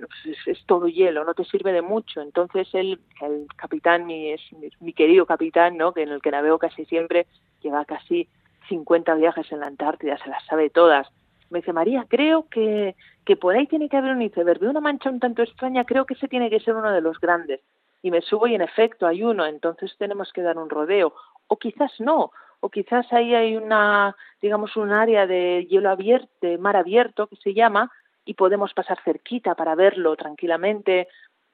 [0.45, 2.21] es, todo hielo, no te sirve de mucho.
[2.21, 4.41] Entonces el, el capitán, mi, es
[4.81, 5.93] mi, querido capitán, ¿no?
[5.93, 7.25] que en el que navego casi siempre,
[7.61, 8.27] lleva casi
[8.67, 11.07] 50 viajes en la Antártida, se las sabe todas.
[11.49, 14.59] Me dice, María, creo que, que por ahí tiene que haber un iceberg.
[14.59, 17.19] Veo una mancha un tanto extraña, creo que ese tiene que ser uno de los
[17.19, 17.61] grandes.
[18.01, 21.13] y me subo y en efecto hay uno, entonces tenemos que dar un rodeo.
[21.47, 26.75] O quizás no, o quizás ahí hay una, digamos, un área de hielo abierto, mar
[26.75, 27.91] abierto que se llama,
[28.25, 31.07] y podemos pasar cerquita para verlo tranquilamente.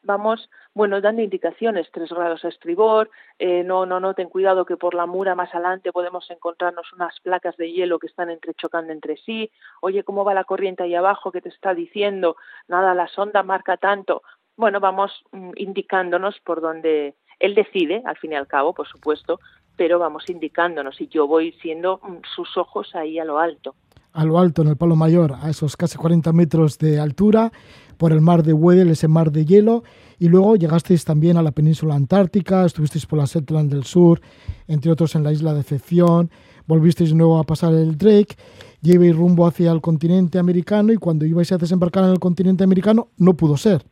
[0.03, 4.75] Vamos, bueno, dando indicaciones, tres grados a estribor, eh, no, no, no, ten cuidado que
[4.75, 9.17] por la mura más adelante podemos encontrarnos unas placas de hielo que están entrechocando entre
[9.17, 12.35] sí, oye, ¿cómo va la corriente ahí abajo que te está diciendo?
[12.67, 14.23] Nada, la sonda marca tanto.
[14.57, 19.39] Bueno, vamos mm, indicándonos por donde él decide, al fin y al cabo, por supuesto,
[19.81, 23.73] pero vamos indicándonos y yo voy siendo mm, sus ojos ahí a lo alto.
[24.13, 27.51] A lo alto, en el Palo Mayor, a esos casi 40 metros de altura,
[27.97, 29.83] por el mar de Weddell, ese mar de hielo,
[30.19, 34.21] y luego llegasteis también a la península antártica, estuvisteis por la Shetland del Sur,
[34.67, 36.29] entre otros en la isla de Excepción,
[36.67, 38.35] volvisteis de nuevo a pasar el Drake,
[38.83, 43.07] llevéis rumbo hacia el continente americano y cuando ibais a desembarcar en el continente americano
[43.17, 43.83] no pudo ser.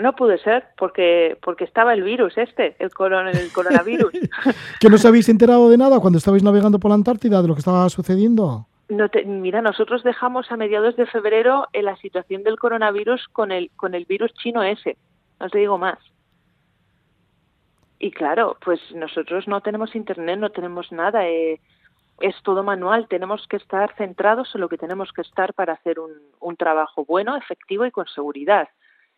[0.00, 4.12] No pude ser porque porque estaba el virus este, el, el coronavirus.
[4.80, 7.54] ¿Que no os habéis enterado de nada cuando estabais navegando por la Antártida de lo
[7.54, 8.66] que estaba sucediendo?
[8.88, 13.70] No mira, nosotros dejamos a mediados de febrero en la situación del coronavirus con el
[13.76, 14.96] con el virus chino ese.
[15.38, 15.98] No te digo más.
[18.00, 21.26] Y claro, pues nosotros no tenemos internet, no tenemos nada.
[21.28, 21.60] Eh,
[22.20, 23.06] es todo manual.
[23.08, 27.04] Tenemos que estar centrados en lo que tenemos que estar para hacer un, un trabajo
[27.04, 28.68] bueno, efectivo y con seguridad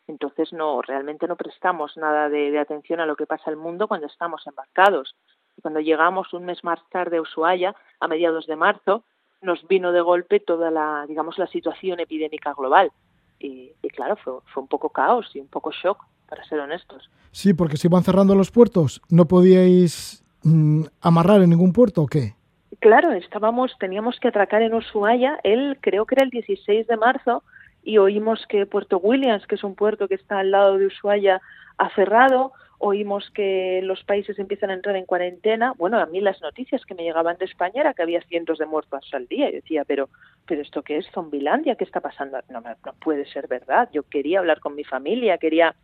[0.07, 3.89] entonces no realmente no prestamos nada de, atención a lo que pasa en el mundo
[3.89, 5.17] cuando estamos embarcados.
[5.63, 9.05] Cuando llegamos un mes más tarde a Ushuaia, a mediados de marzo,
[9.43, 12.93] nos vino de golpe toda la, digamos, la situación epidémica global.
[13.39, 17.11] Y, claro, fue, fue, un poco caos y un poco shock, para ser honestos.
[17.31, 19.01] Sí, porque se iban cerrando los puertos.
[19.09, 22.35] ¿No podíais mm, amarrar en ningún puerto o qué?
[22.81, 27.43] Claro, estábamos, teníamos que atracar en Ushuaia, él creo que era el 16 de marzo,
[27.87, 31.41] y oímos que Puerto Williams, que es un puerto que está al lado de Ushuaia,
[31.79, 35.73] ha cerrado, oímos que los países empiezan a entrar en cuarentena.
[35.79, 38.67] Bueno, a mí las noticias que me llegaban de España era que había cientos de
[38.67, 39.49] muertos al día.
[39.51, 40.09] Yo decía, pero,
[40.49, 41.07] pero ¿esto qué es?
[41.13, 41.77] ¿Zombilandia?
[41.77, 42.41] ¿Qué está pasando?
[42.49, 43.89] No, no puede ser verdad.
[43.93, 45.77] Yo quería hablar con mi familia, quería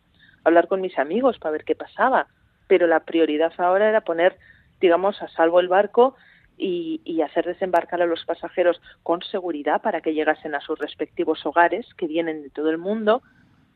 [0.43, 2.27] hablar con mis amigos para ver qué pasaba.
[2.67, 4.37] Pero la prioridad ahora era poner,
[4.81, 6.17] digamos, a salvo el barco
[6.63, 11.87] y, hacer desembarcar a los pasajeros con seguridad para que llegasen a sus respectivos hogares,
[11.97, 13.23] que vienen de todo el mundo.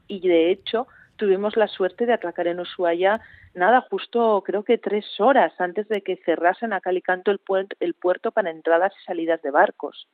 [0.08, 3.20] Y de hecho, tuvimos la suerte de atracar en Ushuaia,
[3.54, 7.40] nada, justo creo que tres horas antes de que cerrasen a Calicanto el,
[7.80, 10.08] el puerto para entradas y salidas de barcos.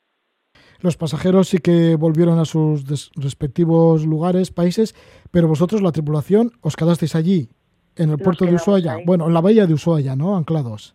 [0.81, 4.95] Los pasajeros sí que volvieron a sus respectivos lugares, países,
[5.31, 7.49] pero vosotros, la tripulación, os quedasteis allí,
[7.97, 10.37] en el puerto de Ushuaia, bueno, en la bahía de Ushuaia, ¿no?
[10.37, 10.95] Anclados.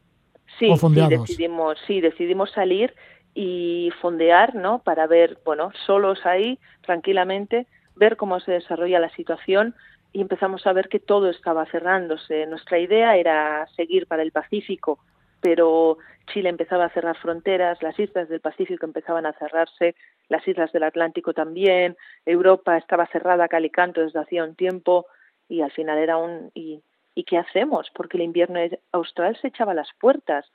[0.60, 2.94] Sí, sí, decidimos, sí, decidimos salir
[3.34, 4.80] y fondear, ¿no?
[4.80, 9.76] Para ver, bueno, solos ahí, tranquilamente, ver cómo se desarrolla la situación
[10.14, 12.48] y empezamos a ver que todo estaba cerrándose.
[12.48, 15.00] Nuestra idea era seguir para el Pacífico,
[15.42, 15.98] pero
[16.34, 19.96] Chile empezaba a cerrar fronteras, las islas del Pacífico empezaban a cerrarse,
[20.30, 21.96] las islas del Atlántico también,
[22.26, 25.06] Europa estaba cerrada Calicanto desde hacía un tiempo
[25.48, 26.82] y al final era un y
[27.18, 27.88] ¿Y qué hacemos?
[27.96, 28.60] Porque el invierno
[28.92, 30.46] austral se echaba a las puertas,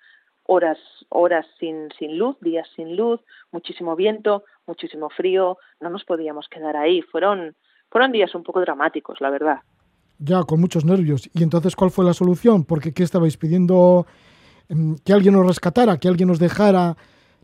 [0.44, 6.46] horas, horas sin, sin luz, días sin luz, muchísimo viento, muchísimo frío, no nos podíamos
[6.48, 7.02] quedar ahí.
[7.02, 7.56] Fueron,
[7.90, 9.58] fueron días un poco dramáticos, la verdad.
[10.20, 11.28] Ya, con muchos nervios.
[11.34, 12.62] ¿Y entonces cuál fue la solución?
[12.64, 14.06] Porque ¿qué estabais pidiendo?
[14.68, 15.98] Em, ¿Que alguien nos rescatara?
[15.98, 16.96] ¿Que alguien nos dejara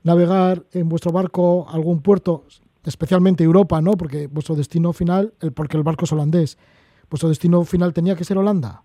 [0.04, 2.44] navegar en vuestro barco a algún puerto?
[2.84, 3.94] Especialmente Europa, ¿no?
[3.96, 6.56] Porque vuestro destino final, porque el barco es holandés,
[7.10, 8.84] vuestro destino final tenía que ser Holanda.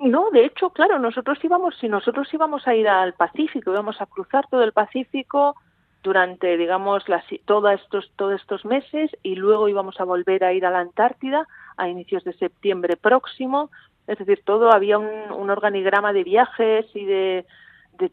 [0.00, 4.06] No, de hecho, claro, nosotros íbamos, si nosotros íbamos a ir al Pacífico, íbamos a
[4.06, 5.56] cruzar todo el Pacífico
[6.02, 10.64] durante, digamos, las, todos estos, todos estos meses y luego íbamos a volver a ir
[10.64, 11.46] a la Antártida
[11.76, 13.70] a inicios de septiembre próximo.
[14.06, 17.44] Es decir, todo había un, organigrama de viajes y de,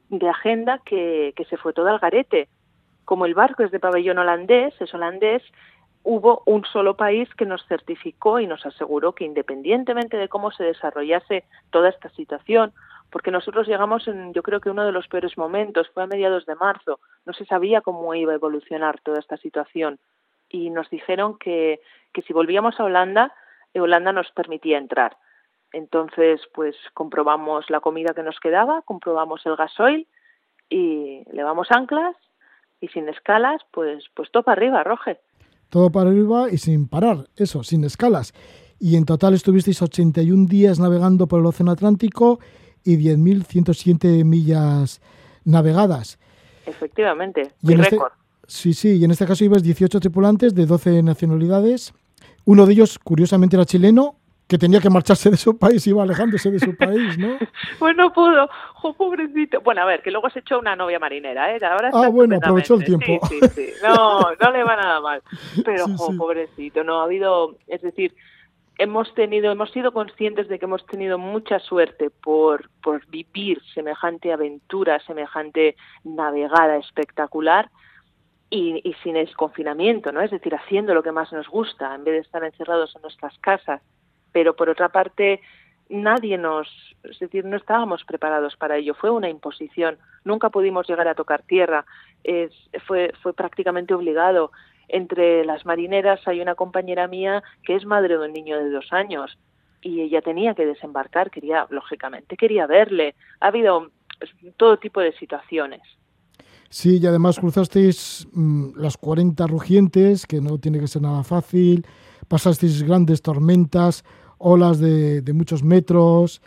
[0.09, 2.49] de, agenda que, que se fue todo al garete.
[3.05, 5.43] Como el barco es de pabellón holandés, es holandés,
[6.05, 10.63] hubo un solo país que nos certificó y nos aseguró que independientemente de cómo se
[10.63, 12.73] desarrollase toda esta situación,
[13.09, 16.45] porque nosotros llegamos en, yo creo que uno de los peores momentos fue a mediados
[16.45, 19.99] de marzo, no se sabía cómo iba a evolucionar toda esta situación
[20.47, 21.81] y nos dijeron que,
[22.13, 23.33] que si volvíamos a Holanda,
[23.73, 25.17] eh, Holanda nos permitía entrar.
[25.73, 30.07] Entonces, pues comprobamos la comida que nos quedaba, comprobamos el gasoil
[30.69, 32.15] y levamos anclas
[32.79, 35.19] y sin escalas, pues, pues topa arriba, Roge
[35.69, 38.33] todo para arriba y sin parar, eso, sin escalas.
[38.79, 42.39] Y en total estuvisteis 81 días navegando por el Océano Atlántico
[42.83, 45.01] y 10.107 millas
[45.43, 46.19] navegadas.
[46.65, 48.11] Efectivamente, y este récord.
[48.47, 51.93] sí, sí, y en este caso ibas 18 tripulantes de 12 nacionalidades.
[52.45, 54.17] Uno de ellos, curiosamente, era chileno
[54.47, 57.37] que tenía que marcharse de su país, iba alejándose de su país, ¿no?
[57.79, 58.47] pues no pudo,
[58.83, 59.61] oh, pobrecito.
[59.61, 61.59] Bueno, a ver, que luego se echó una novia marinera, ¿eh?
[61.65, 63.19] Ahora ah, bueno, aprovechó el tiempo.
[63.27, 63.69] Sí, sí, sí.
[63.83, 65.23] No, no le va nada mal.
[65.65, 68.13] Pero, oh, pobrecito, no, ha habido, es decir,
[68.77, 74.31] hemos tenido, hemos sido conscientes de que hemos tenido mucha suerte por, por vivir semejante
[74.31, 77.71] aventura, semejante navegada espectacular
[78.51, 80.21] y, y sin el confinamiento, ¿no?
[80.21, 83.35] Es decir, haciendo lo que más nos gusta en vez de estar encerrados en nuestras
[83.39, 83.81] casas
[84.35, 85.39] pero por otra parte
[85.87, 86.67] nadie nos,
[87.05, 91.43] es decir, no estábamos preparados para ello, fue una imposición, nunca pudimos llegar a tocar
[91.43, 91.85] tierra,
[92.25, 92.51] es,
[92.85, 94.51] fue, fue prácticamente obligado.
[94.89, 98.91] Entre las marineras hay una compañera mía que es madre de un niño de dos
[98.91, 99.37] años
[99.81, 103.15] y ella tenía que desembarcar, quería, lógicamente, quería verle.
[103.39, 103.89] Ha habido
[104.57, 105.81] todo tipo de situaciones.
[106.69, 111.87] Sí, y además cruzasteis mm, las 40 rugientes, que no tiene que ser nada fácil,
[112.27, 114.03] pasasteis grandes tormentas,
[114.45, 116.41] olas de, muchos metros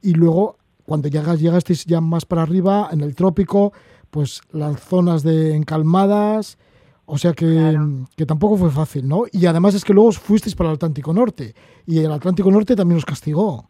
[0.00, 3.72] y luego cuando llegas, llegasteis ya más para arriba, en el trópico,
[4.10, 6.58] pues las zonas de encalmadas,
[7.04, 7.78] o sea que,
[8.16, 9.24] que, tampoco fue fácil, ¿no?
[9.30, 11.54] Y además es que luego fuisteis para el Atlántico Norte
[11.86, 13.68] y el Atlántico Norte también os castigó.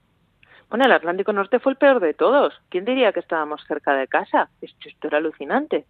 [0.70, 2.54] Bueno, el Atlántico Norte fue el peor de todos.
[2.68, 4.50] ¿Quién diría que estábamos cerca de casa?
[4.60, 5.84] Esto, esto era alucinante.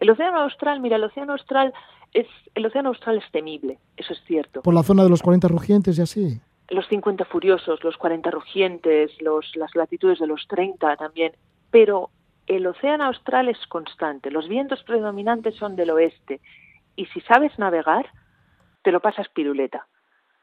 [0.00, 1.72] El océano austral, mira, el océano austral
[2.12, 4.62] es el océano austral es temible, eso es cierto.
[4.62, 9.10] Por la zona de los 40 rugientes y así los 50 furiosos, los 40 rugientes,
[9.20, 11.32] los, las latitudes de los 30 también,
[11.70, 12.10] pero
[12.46, 16.40] el océano austral es constante, los vientos predominantes son del oeste
[16.96, 18.10] y si sabes navegar,
[18.82, 19.86] te lo pasas piruleta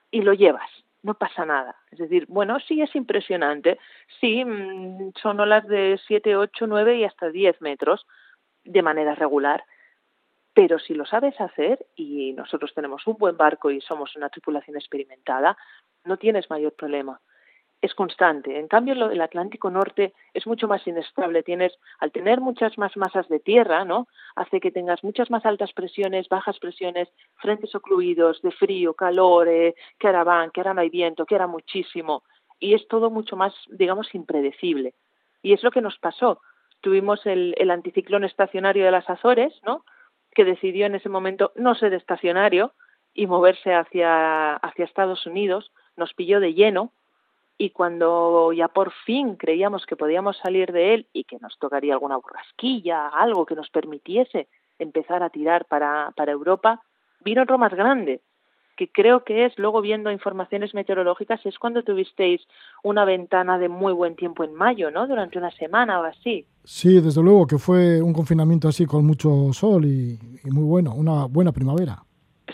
[0.09, 0.69] y lo llevas,
[1.03, 1.75] no pasa nada.
[1.91, 3.79] Es decir, bueno, sí es impresionante,
[4.19, 8.05] sí, mm, son olas de 7, 8, 9 y hasta 10 metros
[8.63, 9.63] de manera regular,
[10.53, 14.75] pero si lo sabes hacer y nosotros tenemos un buen barco y somos una tripulación
[14.75, 15.57] experimentada,
[16.05, 17.19] no tienes mayor problema.
[17.81, 18.59] Es constante.
[18.59, 21.41] En cambio, el Atlántico Norte es mucho más inestable.
[21.41, 24.07] Tienes, al tener muchas más masas de tierra, ¿no?
[24.35, 29.73] Hace que tengas muchas más altas presiones, bajas presiones, frentes ocluidos, de frío, calor, eh,
[29.97, 32.21] que ahora van, que ahora no hay viento, que ahora muchísimo.
[32.59, 34.93] Y es todo mucho más, digamos, impredecible.
[35.41, 36.39] Y es lo que nos pasó.
[36.81, 39.85] Tuvimos el, el anticiclón estacionario de las Azores, ¿no?
[40.35, 42.73] Que decidió en ese momento no ser estacionario
[43.13, 46.91] y moverse hacia, hacia Estados Unidos nos pilló de lleno
[47.57, 51.93] y cuando ya por fin creíamos que podíamos salir de él y que nos tocaría
[51.93, 54.47] alguna borrasquilla, algo que nos permitiese
[54.79, 56.81] empezar a tirar para, para Europa,
[57.23, 58.21] vino otro más grande,
[58.75, 62.41] que creo que es, luego viendo informaciones meteorológicas, es cuando tuvisteis
[62.81, 65.05] una ventana de muy buen tiempo en mayo, ¿no?
[65.05, 66.47] Durante una semana o así.
[66.63, 71.25] Sí, desde luego, que fue un confinamiento así con mucho sol y muy bueno, una
[71.25, 72.01] buena primavera.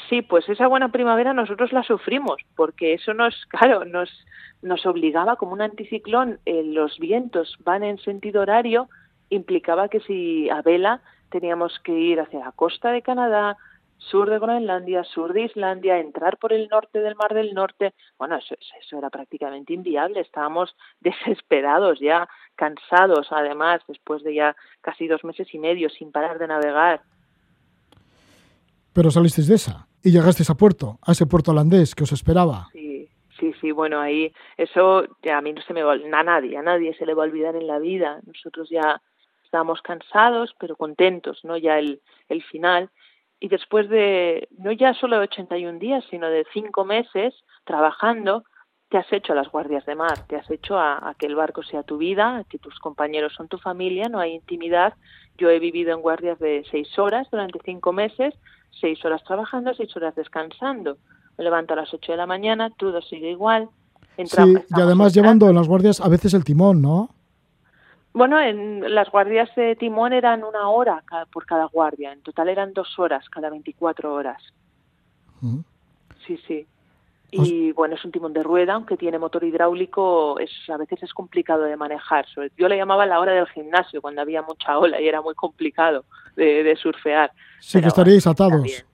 [0.10, 4.10] Sí, pues esa buena primavera nosotros la sufrimos, porque eso nos, claro, nos,
[4.62, 8.90] nos obligaba, como un anticiclón, eh, los vientos van en sentido horario,
[9.30, 13.58] implicaba que si a vela teníamos que ir hacia la costa de Canadá,
[13.98, 18.38] sur de Groenlandia, sur de Islandia, entrar por el norte del Mar del Norte, bueno,
[18.38, 25.26] eso, eso era prácticamente inviable, estábamos desesperados ya, cansados además, después de ya casi dos
[25.26, 27.02] meses y medio sin parar de navegar.
[28.94, 32.70] Pero salisteis de esa y llegasteis a puerto, a ese puerto holandés que os esperaba.
[32.72, 35.00] Sí, sí, sí, bueno, ahí eso
[35.30, 37.58] a mí no se me va, a nadie, a nadie se le va a olvidar
[37.58, 38.22] en la vida.
[38.26, 39.02] Nosotros ya
[39.44, 41.58] estábamos cansados, pero contentos, ¿no?
[41.58, 42.00] Ya el,
[42.30, 42.90] el final.
[43.42, 47.34] Y después de, no ya solo de 81 días, sino de cinco meses
[47.66, 48.46] trabajando,
[48.88, 51.36] te has hecho a las guardias de mar, te has hecho a, a, que el
[51.36, 54.94] barco sea tu vida, a que tus compañeros son tu familia, no hay intimidad.
[55.38, 58.34] Yo he vivido en guardias de seis horas durante cinco meses,
[58.80, 60.98] seis horas trabajando, seis horas descansando.
[61.38, 63.70] Me levanto a las ocho de la mañana, todo sigue igual.
[64.18, 67.10] sí, y además llevando en las guardias a veces el timón, ¿no?
[68.14, 72.12] Bueno, en las guardias de timón eran una hora por cada guardia.
[72.12, 74.42] En total eran dos horas cada 24 horas.
[76.26, 76.66] Sí, sí.
[77.30, 81.14] Y bueno, es un timón de rueda, aunque tiene motor hidráulico, es, a veces es
[81.14, 82.26] complicado de manejar.
[82.58, 86.06] Yo le llamaba la hora del gimnasio, cuando había mucha ola y era muy complicado
[86.36, 87.32] de, surfear.
[87.60, 88.86] Sí, que estaríais atados.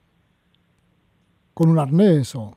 [1.52, 2.56] Con un arnés o...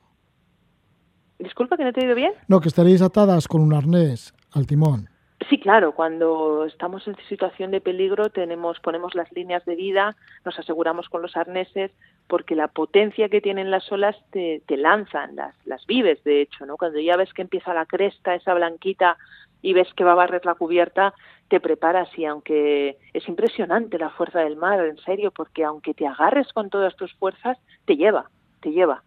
[1.38, 2.32] Disculpa, que no te he oído bien.
[2.48, 5.08] No, que estaréis atadas con un arnés al timón.
[5.48, 10.58] Sí, claro, cuando estamos en situación de peligro tenemos, ponemos las líneas de vida, nos
[10.58, 11.90] aseguramos con los arneses,
[12.26, 16.66] porque la potencia que tienen las olas te, te lanzan, las, las vives de hecho,
[16.66, 16.76] ¿no?
[16.76, 19.16] Cuando ya ves que empieza la cresta, esa blanquita,
[19.62, 21.14] y ves que va a barrer la cubierta,
[21.48, 26.06] te preparas y aunque es impresionante la fuerza del mar, en serio, porque aunque te
[26.06, 28.30] agarres con todas tus fuerzas, te lleva,
[28.60, 29.02] te lleva.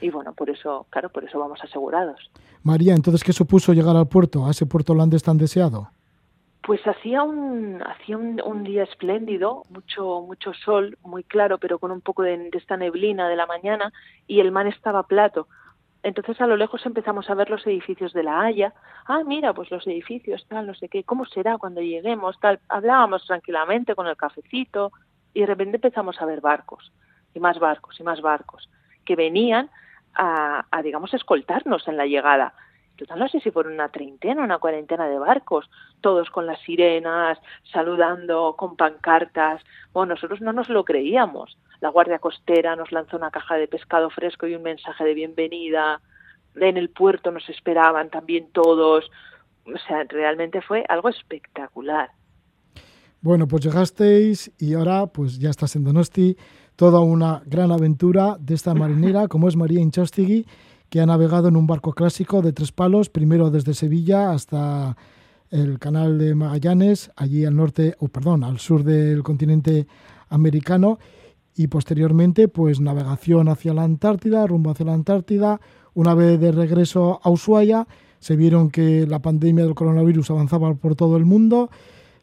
[0.00, 2.30] Y bueno, por eso, claro, por eso vamos asegurados.
[2.62, 5.90] María, entonces, ¿qué supuso llegar al puerto, a ese puerto holandés tan deseado?
[6.62, 12.00] Pues hacía un hacía un, día espléndido, mucho mucho sol, muy claro, pero con un
[12.00, 13.92] poco de, esta neblina de la mañana
[14.26, 15.46] y el mar estaba plato.
[16.02, 18.72] Entonces a lo lejos empezamos a ver los edificios de la Haya.
[19.06, 22.38] Ah, mira, pues los edificios, tal, no sé qué, ¿cómo será cuando lleguemos?
[22.40, 24.90] Tal, hablábamos tranquilamente con el cafecito
[25.34, 26.92] y de repente empezamos a ver barcos
[27.34, 28.70] y más barcos y más barcos
[29.04, 29.70] que venían
[30.14, 32.54] a, a digamos, escoltarnos en la llegada
[32.96, 35.68] total no sé si fueron una treintena, una cuarentena de barcos,
[36.00, 37.38] todos con las sirenas,
[37.72, 39.62] saludando, con pancartas.
[39.92, 41.56] Bueno, nosotros no nos lo creíamos.
[41.80, 46.00] La Guardia Costera nos lanzó una caja de pescado fresco y un mensaje de bienvenida.
[46.54, 49.10] En el puerto nos esperaban también todos.
[49.66, 52.10] O sea, realmente fue algo espectacular.
[53.20, 56.36] Bueno, pues llegasteis y ahora pues ya estás en Donosti.
[56.76, 60.46] Toda una gran aventura de esta marinera como es María Inchostigui
[60.88, 64.96] que ha navegado en un barco clásico de tres palos, primero desde Sevilla hasta
[65.50, 69.86] el canal de Magallanes, allí al norte, o perdón, al sur del continente
[70.28, 70.98] americano,
[71.56, 75.60] y posteriormente, pues navegación hacia la Antártida, rumbo hacia la Antártida.
[75.94, 77.86] Una vez de regreso a Ushuaia,
[78.18, 81.70] se vieron que la pandemia del coronavirus avanzaba por todo el mundo,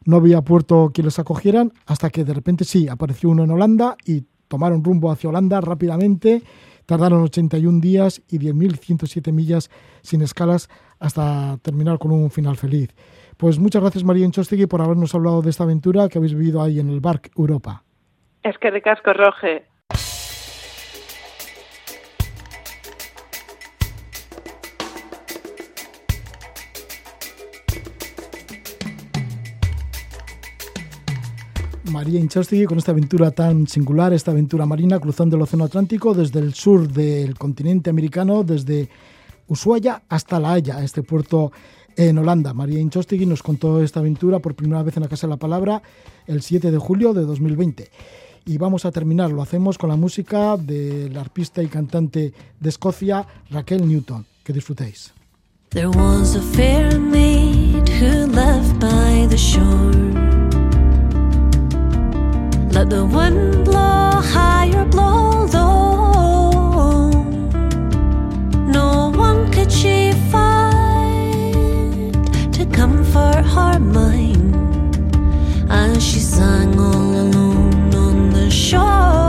[0.04, 3.96] no había puerto que les acogieran, hasta que de repente sí, apareció uno en Holanda
[4.04, 6.42] y tomaron rumbo hacia Holanda rápidamente
[6.86, 9.70] Tardaron 81 días y 10.107 millas
[10.02, 10.68] sin escalas
[11.00, 12.94] hasta terminar con un final feliz.
[13.38, 16.80] Pues muchas gracias María Enchostegui por habernos hablado de esta aventura que habéis vivido ahí
[16.80, 17.84] en el Bark Europa.
[18.42, 19.64] Es que ricasco, Roge.
[32.02, 36.40] María Inchausti con esta aventura tan singular, esta aventura marina cruzando el Océano Atlántico desde
[36.40, 38.88] el sur del continente americano, desde
[39.46, 41.52] Ushuaia hasta La Haya, este puerto
[41.96, 42.54] en Holanda.
[42.54, 45.80] María Inchostigui nos contó esta aventura por primera vez en la Casa de la Palabra
[46.26, 47.88] el 7 de julio de 2020.
[48.46, 53.24] Y vamos a terminar, lo hacemos con la música del arpista y cantante de Escocia,
[53.48, 54.26] Raquel Newton.
[54.42, 55.12] Que disfrutéis.
[62.82, 67.12] Let the wind blow higher, blow low.
[68.66, 72.12] No one could she find
[72.52, 74.56] to comfort her mind
[75.70, 79.21] as she sang all alone on the shore.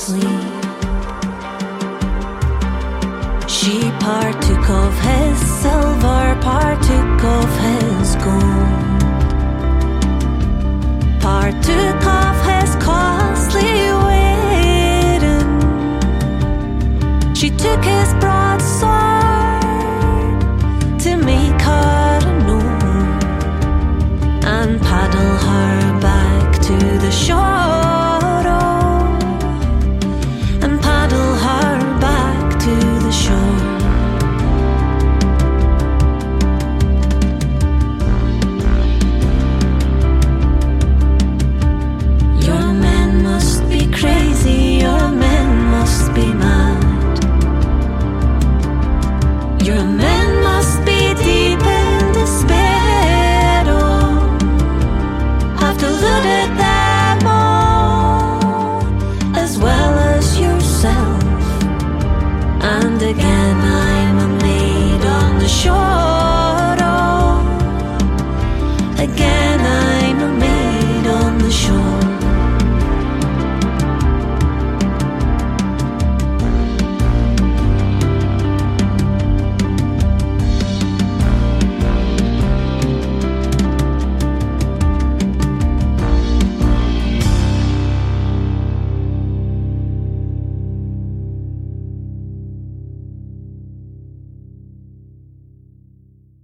[0.00, 0.24] sleep.
[3.46, 9.00] She partook of his silver, partook of his gold,
[11.20, 13.74] partook of his costly
[14.06, 15.52] wedding.
[17.34, 18.10] She took his